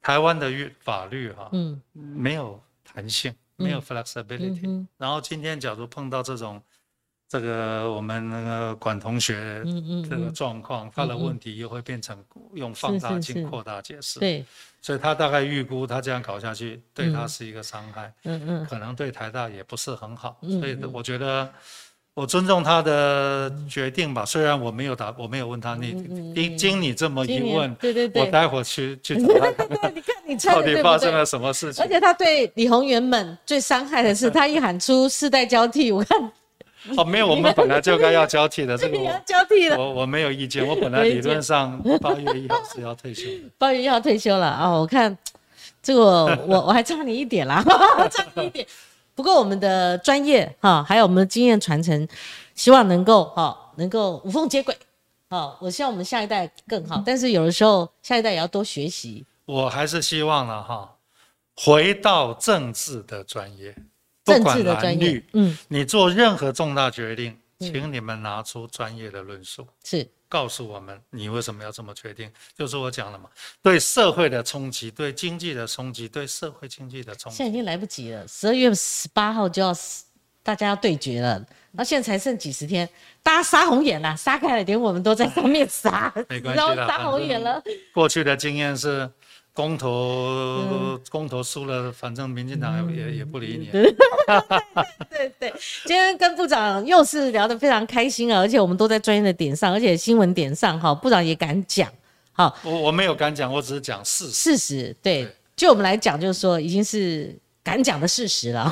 [0.01, 1.81] 台湾的律法律哈、嗯。
[1.91, 6.63] 没有弹性，没有 flexibility、嗯然后今天假如碰到这种
[7.27, 9.63] 这个我们那个管同学
[10.09, 12.17] 这个嗯，状况，他的问题又会变成
[12.53, 14.19] 用放大镜扩大解释。
[14.19, 14.45] 对，
[14.81, 20.37] 所以他大概预估他这样搞下去，对他嗯是一个伤害，嗯嗯可能对台大也不是很好。
[20.41, 21.51] 嗯所以我觉得。
[22.17, 30.61] 我尊重他的决定吧，虽然我没有打，我没有问他，你经经你这么一问，对对对我待会儿去去找他 看看你看你 猜到？
[30.63, 31.87] 底发生了什么事情而。
[31.89, 36.31] 且他对李宏源们最伤害的是， 他一喊出世代交替，我看
[36.97, 39.77] 哦，没有，我们本来就该要交替的， 这个你要我交替的。
[39.77, 43.49] 我我没有意见，我本来理论上八月一号是要退休的。
[43.57, 44.69] 八月一号退休了啊！
[44.69, 45.17] 我看
[45.81, 47.63] 这个我我还差你一点啦，
[48.11, 48.65] 差你一点。
[49.15, 52.07] 不过我们的专业哈，还有我们的经验传承，
[52.53, 54.77] 希望能够哈能够无缝接轨。
[55.29, 59.25] 好，我希望我们下一代更好，但是有的时候下一代也要多学习。
[59.45, 60.95] 我还是希望了哈，
[61.55, 63.75] 回到政治的专业，
[64.25, 72.29] 不政管蓝绿，，嗯，你做任何重大决定，请你们拿出专业的论述，是告诉我们你为什么要这么决定。
[72.57, 73.29] 就是我讲了嘛，
[73.61, 77.37] 对社会的冲击，对经济的冲击，对社会经济的冲击。
[77.37, 80.05] 现在已经来不及了，十二月十八号就要死
[80.41, 82.89] 大家要对决了，那现在才剩几十天，
[83.21, 87.61] 大家杀红眼了，杀开了，连我们都在上面杀，没关系然后啦杀红眼了。
[87.93, 89.07] 过去的经验是。
[89.55, 93.71] 公投、嗯公投输了，反正民进党也、也也不理你。
[95.09, 95.53] 对对，
[95.85, 101.89] 今天跟部长又是聊得非常开心啊，而且我们都在专业的点上，而且新闻点上哈，部长也敢讲，
[102.33, 104.31] 好我我没有敢讲，我只是讲事实。
[104.31, 105.23] 事实，对。
[105.23, 107.33] 对，就我们来讲，就是说已经是
[107.65, 108.71] 敢讲的事实了，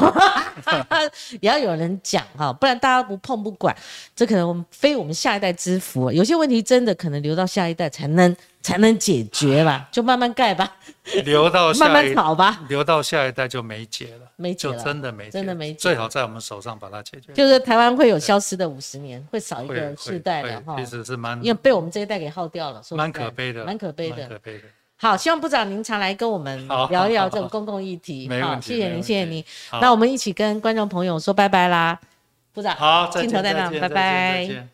[1.41, 3.75] 也要有人讲哈，不然大家不碰不管，
[4.15, 10.77] 这可能我们非我们下一代之福，有些问题真的可能留到下一代才能才能解决吧， 就慢慢盖吧，
[11.25, 17.33] 留到慢下一 慢炒吧，留到下一代就没解了，就没解了真的没解，真的没解最好在我们手上把它解决。
[17.33, 24.29] 就是台湾会有消失的五十年，会少一个世代的哈，其实是蛮因为被我们这一代给耗掉了，蛮可悲的，蛮可悲的蛮。
[24.29, 24.63] 可悲的。
[25.03, 28.29] 好，希望部长您常来跟我们聊一聊这种公共议题。
[28.41, 29.43] 好，谢谢您，谢谢您。
[29.81, 31.99] 那我们一起跟观众朋友说拜拜啦，
[32.53, 32.73] 部长。
[32.77, 33.95] 好，再见，镜头在那再见，拜拜
[34.37, 34.69] 再见